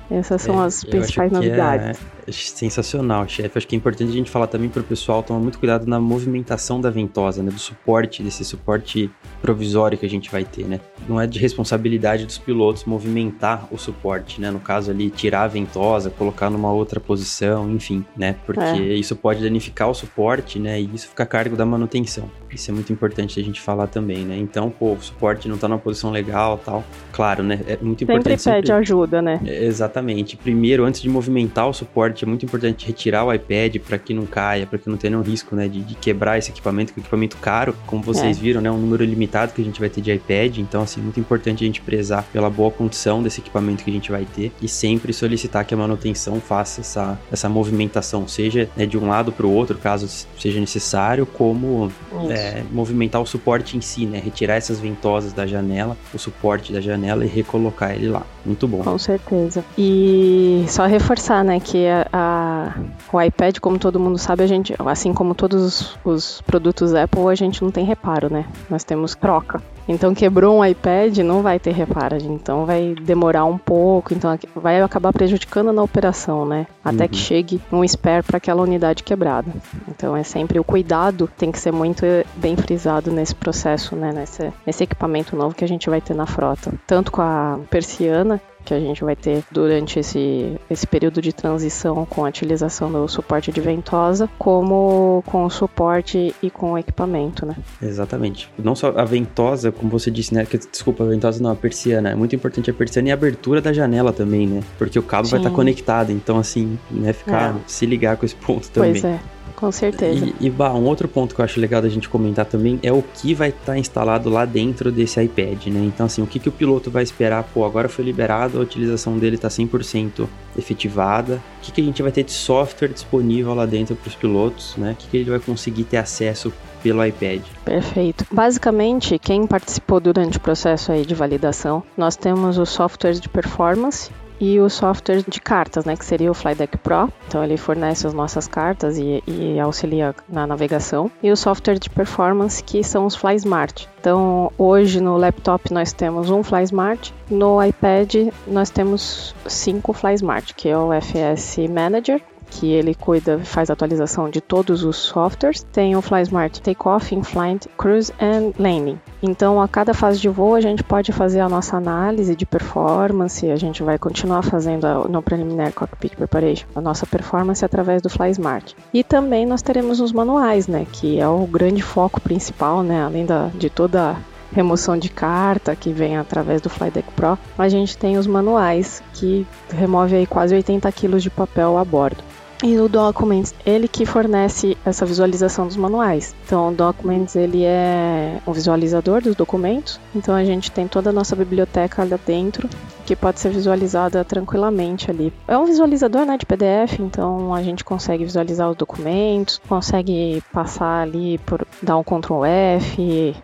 Essas 0.10 0.42
são 0.42 0.62
é, 0.62 0.66
as 0.66 0.84
principais 0.84 1.32
é 1.32 1.36
novidades. 1.36 2.00
É 2.28 2.32
sensacional, 2.32 3.28
chefe. 3.28 3.58
Acho 3.58 3.68
que 3.68 3.76
é 3.76 3.78
importante 3.78 4.10
a 4.10 4.14
gente 4.14 4.30
falar 4.30 4.48
também 4.48 4.70
para 4.70 4.82
o 4.82 4.84
pessoal 4.84 5.24
tomar 5.24 5.40
muito 5.40 5.60
cuidado 5.60 5.86
na 5.86 6.00
movimentação 6.00 6.80
da 6.80 6.90
ventosa, 6.90 7.42
né? 7.44 7.52
Do 7.52 7.60
suporte, 7.60 8.24
desse 8.24 8.44
suporte 8.44 9.10
provisório 9.42 9.98
que 9.98 10.06
a 10.06 10.10
gente 10.10 10.32
vai 10.32 10.44
ter, 10.44 10.66
né? 10.66 10.80
Não 11.08 11.20
é 11.20 11.28
de 11.28 11.40
responsabilidade 11.40 12.26
dos 12.26 12.38
pilotos 12.38 12.86
movimentar 12.86 13.68
o 13.72 13.78
suporte, 13.78 14.42
né? 14.42 14.52
No 14.52 14.60
caso 14.60 14.92
ali, 14.92 15.10
tirar 15.10 15.44
a 15.44 15.48
ventosa, 15.48 16.10
colocar 16.10 16.50
numa 16.50 16.72
outra 16.72 17.00
posição, 17.00 17.70
enfim, 17.72 18.06
né? 18.16 18.36
Porque 18.46 18.62
é. 18.62 18.94
isso 18.96 19.16
pode 19.16 19.42
danificar 19.42 19.90
o 19.90 19.94
suporte, 19.94 20.60
né? 20.60 20.80
E 20.82 20.90
isso 20.94 21.08
fica 21.10 21.24
a 21.24 21.26
cargo 21.26 21.56
da 21.56 21.66
manutenção. 21.66 22.30
Isso 22.52 22.72
é 22.72 22.74
muito 22.74 22.92
importante 22.92 23.40
a 23.40 23.44
gente 23.44 23.62
falar 23.62 23.88
também, 23.88 24.26
né? 24.26 24.38
Então, 24.38 24.70
pô, 24.70 24.94
o 24.94 25.02
suporte 25.02 25.48
não 25.48 25.56
está 25.56 25.68
numa 25.68 25.80
posição 25.80 26.12
legal 26.12 26.58
tal. 26.58 26.84
Claro, 27.12 27.44
né? 27.44 27.60
É 27.68 27.78
muito 27.82 28.04
importante. 28.04 28.42
Sempre 28.42 28.62
pede 28.62 28.72
ajuda, 28.72 29.22
né? 29.22 29.40
É, 29.46 29.66
exatamente. 29.66 29.97
Primeiro, 30.36 30.86
antes 30.86 31.02
de 31.02 31.10
movimentar 31.10 31.68
o 31.68 31.74
suporte, 31.74 32.24
é 32.24 32.28
muito 32.28 32.46
importante 32.46 32.86
retirar 32.86 33.26
o 33.26 33.34
iPad 33.34 33.78
para 33.78 33.98
que 33.98 34.14
não 34.14 34.26
caia, 34.26 34.66
para 34.66 34.78
que 34.78 34.90
não 34.90 34.98
tenha 34.98 35.12
nenhum 35.12 35.24
risco, 35.24 35.56
né, 35.56 35.68
de, 35.68 35.82
de, 35.82 35.96
quebrar 35.96 36.38
esse 36.38 36.52
equipamento, 36.52 36.94
que 36.94 37.00
é 37.00 37.02
um 37.02 37.04
equipamento 37.04 37.38
caro, 37.38 37.76
como 37.86 38.02
vocês 38.04 38.38
é. 38.38 38.40
viram, 38.40 38.62
né, 38.62 38.72
um 38.72 38.78
número 38.78 39.04
limitado 39.04 39.54
que 39.54 39.62
a 39.62 39.66
gente 39.66 39.80
vai 39.80 39.90
ter 39.90 40.02
de 40.02 40.12
iPad, 40.12 40.58
então 40.60 40.82
assim, 40.82 41.02
muito 41.02 41.20
importante 41.20 41.64
a 41.64 41.68
gente 41.68 41.82
prezar 41.82 42.24
pela 42.32 42.50
boa 42.50 42.72
condição 42.72 43.22
desse 43.22 43.40
equipamento 43.40 43.84
que 43.84 43.90
a 43.90 43.94
gente 43.94 44.12
vai 44.12 44.26
ter 44.26 44.52
e 44.62 44.68
sempre 44.68 45.14
solicitar 45.14 45.66
que 45.66 45.74
a 45.74 45.78
manutenção 45.78 46.40
faça 46.40 46.82
essa, 46.82 47.20
essa 47.32 47.50
movimentação, 47.50 48.28
seja 48.28 48.70
né, 48.76 48.86
de 48.86 48.98
um 48.98 49.08
lado 49.08 49.32
para 49.32 49.46
o 49.46 49.52
outro, 49.52 49.78
caso 49.78 50.08
seja 50.40 50.60
necessário, 50.60 51.26
como 51.26 51.92
é, 52.30 52.64
movimentar 52.72 53.22
o 53.22 53.26
suporte 53.26 53.78
em 53.78 53.82
si, 53.82 54.06
né, 54.06 54.20
retirar 54.20 54.56
essas 54.56 54.80
ventosas 54.80 55.34
da 55.34 55.46
janela, 55.46 55.98
o 56.14 56.18
suporte 56.18 56.72
da 56.72 56.82
janela 56.82 57.26
e 57.26 57.28
recolocar 57.28 57.94
ele 57.94 58.10
lá. 58.10 58.26
Muito 58.48 58.66
bom. 58.66 58.82
Com 58.82 58.98
certeza. 58.98 59.64
E 59.78 60.66
só 60.70 60.86
reforçar, 60.86 61.44
né, 61.44 61.60
que 61.60 61.86
a, 61.86 62.08
a, 62.14 62.74
o 63.12 63.22
iPad, 63.22 63.58
como 63.60 63.78
todo 63.78 64.00
mundo 64.00 64.18
sabe, 64.18 64.42
a 64.44 64.48
gente, 64.48 64.74
assim 64.86 65.14
como 65.14 65.36
todos 65.36 65.62
os, 65.62 66.00
os, 66.06 66.42
produtos 66.42 66.94
Apple, 66.94 67.28
a 67.30 67.36
gente 67.36 67.62
não 67.62 67.70
tem 67.70 67.84
reparo, 67.84 68.32
né? 68.32 68.46
Nós 68.70 68.86
temos 68.86 69.16
troca. 69.16 69.62
Então 69.88 70.14
quebrou 70.14 70.58
um 70.58 70.66
iPad, 70.66 71.18
não 71.20 71.42
vai 71.42 71.60
ter 71.60 71.72
reparo, 71.72 72.18
então 72.18 72.66
vai 72.66 72.94
demorar 73.02 73.46
um 73.46 73.58
pouco, 73.58 74.14
então 74.14 74.38
vai 74.56 74.82
acabar 74.82 75.14
prejudicando 75.14 75.72
na 75.72 75.82
operação, 75.82 76.46
né? 76.46 76.68
Até 76.84 77.04
uhum. 77.04 77.10
que 77.10 77.18
chegue 77.18 77.62
um 77.72 77.84
spare 77.84 78.24
para 78.24 78.38
aquela 78.38 78.62
unidade 78.62 79.04
quebrada. 79.04 79.52
Então 79.88 80.16
é 80.16 80.24
sempre 80.24 80.60
o 80.60 80.64
cuidado 80.64 81.30
tem 81.38 81.52
que 81.52 81.60
ser 81.60 81.72
muito 81.72 82.06
bem 82.36 82.56
frisado 82.56 83.12
nesse 83.12 83.34
processo, 83.34 83.96
né? 83.96 84.12
Nesse, 84.12 84.52
nesse 84.66 84.84
equipamento 84.84 85.36
novo 85.36 85.56
que 85.56 85.64
a 85.64 85.68
gente 85.68 85.90
vai 85.90 86.02
ter 86.02 86.14
na 86.14 86.26
frota. 86.26 86.74
Tanto 86.86 87.12
com 87.12 87.22
a 87.22 87.60
persiana, 87.70 88.42
que 88.68 88.74
a 88.74 88.80
gente 88.82 89.02
vai 89.02 89.16
ter 89.16 89.44
durante 89.50 89.98
esse, 89.98 90.60
esse 90.70 90.86
período 90.86 91.22
de 91.22 91.32
transição 91.32 92.06
com 92.06 92.26
a 92.26 92.28
utilização 92.28 92.92
do 92.92 93.08
suporte 93.08 93.50
de 93.50 93.62
ventosa, 93.62 94.30
como 94.38 95.24
com 95.26 95.46
o 95.46 95.50
suporte 95.50 96.36
e 96.44 96.50
com 96.50 96.74
o 96.74 96.78
equipamento, 96.78 97.46
né? 97.46 97.56
Exatamente. 97.82 98.52
Não 98.62 98.76
só 98.76 98.90
a 98.90 99.06
ventosa, 99.06 99.72
como 99.72 99.90
você 99.90 100.12
disse, 100.12 100.34
né? 100.34 100.46
Que, 100.46 100.58
desculpa, 100.58 101.06
a 101.06 101.08
ventosa 101.08 101.42
não, 101.42 101.52
a 101.52 101.56
persiana. 101.56 102.10
É 102.10 102.16
muito 102.16 102.36
importante 102.36 102.70
a 102.70 102.74
persiana 102.74 103.08
e 103.08 103.12
a 103.12 103.14
abertura 103.14 103.62
da 103.62 103.72
janela 103.72 104.12
também, 104.12 104.46
né? 104.46 104.62
Porque 104.78 105.00
o 105.00 105.04
cabo 105.04 105.26
Sim. 105.26 105.32
vai 105.32 105.40
estar 105.40 105.52
conectado, 105.52 106.12
então 106.12 106.38
assim, 106.38 106.78
né? 106.92 107.14
Ficar, 107.14 107.56
é. 107.56 107.60
se 107.68 107.86
ligar 107.86 108.18
com 108.18 108.26
esse 108.26 108.36
ponto 108.36 108.70
também. 108.70 108.92
Pois 108.92 109.06
é. 109.06 109.18
Com 109.58 109.72
certeza. 109.72 110.24
E, 110.40 110.46
e 110.46 110.50
bah, 110.52 110.72
um 110.72 110.86
outro 110.86 111.08
ponto 111.08 111.34
que 111.34 111.42
eu 111.42 111.46
acho 111.46 111.60
legal 111.60 111.82
da 111.82 111.90
gente 111.90 112.08
comentar 112.08 112.46
também 112.46 112.80
é 112.84 112.94
o 112.94 113.02
que 113.02 113.34
vai 113.34 113.50
estar 113.50 113.74
tá 113.74 113.78
instalado 113.78 114.30
lá 114.30 114.46
dentro 114.46 114.92
desse 114.92 115.20
iPad, 115.20 115.66
né? 115.66 115.84
Então, 115.84 116.06
assim, 116.06 116.22
o 116.22 116.28
que, 116.28 116.38
que 116.38 116.48
o 116.48 116.52
piloto 116.52 116.92
vai 116.92 117.02
esperar? 117.02 117.44
Pô, 117.44 117.66
agora 117.66 117.90
foi 117.90 118.06
liberado, 118.06 118.60
a 118.60 118.62
utilização 118.62 119.18
dele 119.18 119.36
está 119.36 119.48
100% 119.48 120.28
efetivada. 120.56 121.42
O 121.58 121.66
que, 121.66 121.72
que 121.72 121.82
a 121.82 121.84
gente 121.84 122.04
vai 122.04 122.12
ter 122.12 122.24
de 122.24 122.34
software 122.34 122.90
disponível 122.90 123.56
lá 123.56 123.66
dentro 123.66 123.96
para 123.96 124.08
os 124.08 124.16
pilotos, 124.16 124.76
né? 124.78 124.92
O 124.92 124.96
que, 124.96 125.08
que 125.08 125.18
ele 125.18 125.32
vai 125.32 125.40
conseguir 125.40 125.86
ter 125.86 125.98
acesso 125.98 126.54
pelo 126.84 127.04
iPad. 127.04 127.42
Perfeito. 127.66 128.28
Basicamente, 128.32 129.18
quem 129.18 129.48
participou 129.48 130.00
durante 130.00 130.38
o 130.38 130.40
processo 130.40 130.92
aí 130.92 131.04
de 131.04 131.16
validação, 131.16 131.82
nós 131.98 132.16
temos 132.16 132.60
os 132.60 132.70
softwares 132.70 133.20
de 133.20 133.28
performance 133.28 134.12
e 134.40 134.60
o 134.60 134.70
software 134.70 135.24
de 135.28 135.40
cartas, 135.42 135.86
né, 135.86 135.96
que 135.96 136.06
seria 136.06 136.32
o 136.32 136.34
FlyDeck 136.34 136.78
Pro. 136.78 137.12
Então 137.28 137.44
ele 137.44 137.58
fornece 137.58 138.06
as 138.08 138.14
nossas 138.14 138.48
cartas 138.48 138.98
e, 138.98 139.24
e, 139.28 139.60
auxilia 139.60 140.16
na 140.30 140.46
navegação. 140.46 141.12
E 141.22 141.32
o 141.32 141.38
software 141.38 141.80
de 141.80 141.90
performance, 141.90 142.64
que 142.64 142.84
são 142.84 143.06
os 143.06 143.16
FlySmart. 143.16 143.86
Então 144.00 144.52
hoje 144.58 145.02
no 145.02 145.18
laptop 145.18 145.74
nós 145.74 145.92
temos 145.94 146.30
um 146.30 146.44
FlySmart, 146.44 147.12
no 147.30 147.64
iPad 147.64 148.32
nós 148.48 148.70
temos 148.70 149.36
cinco 149.46 149.94
FlySmart, 149.94 150.54
que 150.56 150.70
é 150.70 150.78
o 150.78 150.92
FS 150.94 151.58
Manager, 151.70 152.22
que 152.50 152.72
ele 152.72 152.96
cuida, 152.96 153.40
faz 153.40 153.70
atualização 153.70 154.30
de 154.30 154.42
todos 154.42 154.84
os 154.84 154.98
softwares. 154.98 155.64
Tem 155.64 155.96
o 155.96 156.02
FlySmart 156.02 156.60
Takeoff, 156.60 157.14
In-Flight, 157.14 157.70
Cruise 157.78 158.12
and 158.20 158.54
Landing. 158.60 159.00
Então, 159.22 159.62
a 159.62 159.68
cada 159.68 159.94
fase 159.94 160.20
de 160.20 160.30
voo, 160.30 160.56
a 160.56 160.62
gente 160.62 160.84
pode 160.84 161.12
fazer 161.12 161.40
a 161.40 161.50
nossa 161.50 161.78
análise 161.78 162.36
de 162.36 162.46
performance. 162.46 163.50
A 163.50 163.56
gente 163.56 163.84
vai 163.84 163.98
continuar 163.98 164.44
fazendo 164.44 164.86
a, 164.86 165.08
no 165.08 165.22
Preliminary 165.22 165.74
Cockpit 165.74 166.16
Preparation 166.16 166.68
a 166.76 166.82
nossa 166.82 167.06
performance 167.06 167.64
através 167.64 168.02
do 168.02 168.10
FlySmart. 168.10 168.74
E 168.94 169.04
também 169.04 169.46
nós 169.46 169.62
teremos 169.62 170.00
os 170.00 170.12
manuais, 170.12 170.68
né, 170.68 170.86
que 170.92 171.20
é 171.20 171.28
o 171.28 171.46
grande 171.46 171.82
foco 171.82 172.22
principal, 172.22 172.84
né, 172.84 173.04
além 173.04 173.26
da, 173.26 173.50
de 173.56 173.70
toda 173.70 174.16
remoção 174.52 174.98
de 174.98 175.10
carta 175.10 175.76
que 175.76 175.92
vem 175.92 176.18
através 176.18 176.62
do 176.62 176.70
FlyDeck 176.70 177.12
Pro, 177.12 177.38
a 177.58 177.70
gente 177.70 177.98
tem 177.98 178.18
os 178.18 178.26
manuais 178.26 179.04
que 179.14 179.46
remove 179.70 180.16
aí 180.16 180.26
quase 180.26 180.56
80 180.56 180.92
kg 180.92 181.20
de 181.20 181.30
papel 181.30 181.78
a 181.78 181.86
bordo. 181.86 182.24
E 182.64 182.80
o 182.80 182.90
Documents, 182.90 183.54
ele 183.64 183.88
que 183.88 184.04
fornece 184.04 184.76
essa 184.84 185.06
visualização 185.06 185.68
dos 185.68 185.78
manuais. 185.78 186.36
Então, 186.46 186.70
o 186.70 186.74
Documents, 186.74 187.36
ele 187.36 187.64
é 187.64 188.40
um 188.48 188.52
visualizador 188.52 189.22
dos 189.22 189.36
documentos. 189.36 190.00
Então, 190.16 190.34
a 190.34 190.44
gente 190.44 190.72
tem 190.72 190.88
toda 190.88 191.12
a 191.12 191.14
nossa 191.14 191.36
biblioteca 191.36 192.04
lá 192.04 192.18
dentro, 192.26 192.68
que 193.06 193.16
pode 193.16 193.40
ser 193.40 193.52
visualizada 193.52 194.26
tranquilamente 194.26 195.12
ali. 195.12 195.32
É 195.48 195.56
um 195.56 195.66
visualizador, 195.66 196.26
né, 196.26 196.36
de 196.36 196.48
PDF, 196.48 197.00
então 197.00 197.54
a 197.54 197.62
gente 197.62 197.84
consegue 197.84 198.26
visualizar 198.26 198.70
os 198.70 198.76
documentos, 198.76 199.62
consegue 199.70 200.44
passar 200.52 201.04
ali 201.04 201.38
por 201.46 201.66
dar 201.82 201.98
um 201.98 202.04
Ctrl 202.04 202.44
F, 202.44 203.36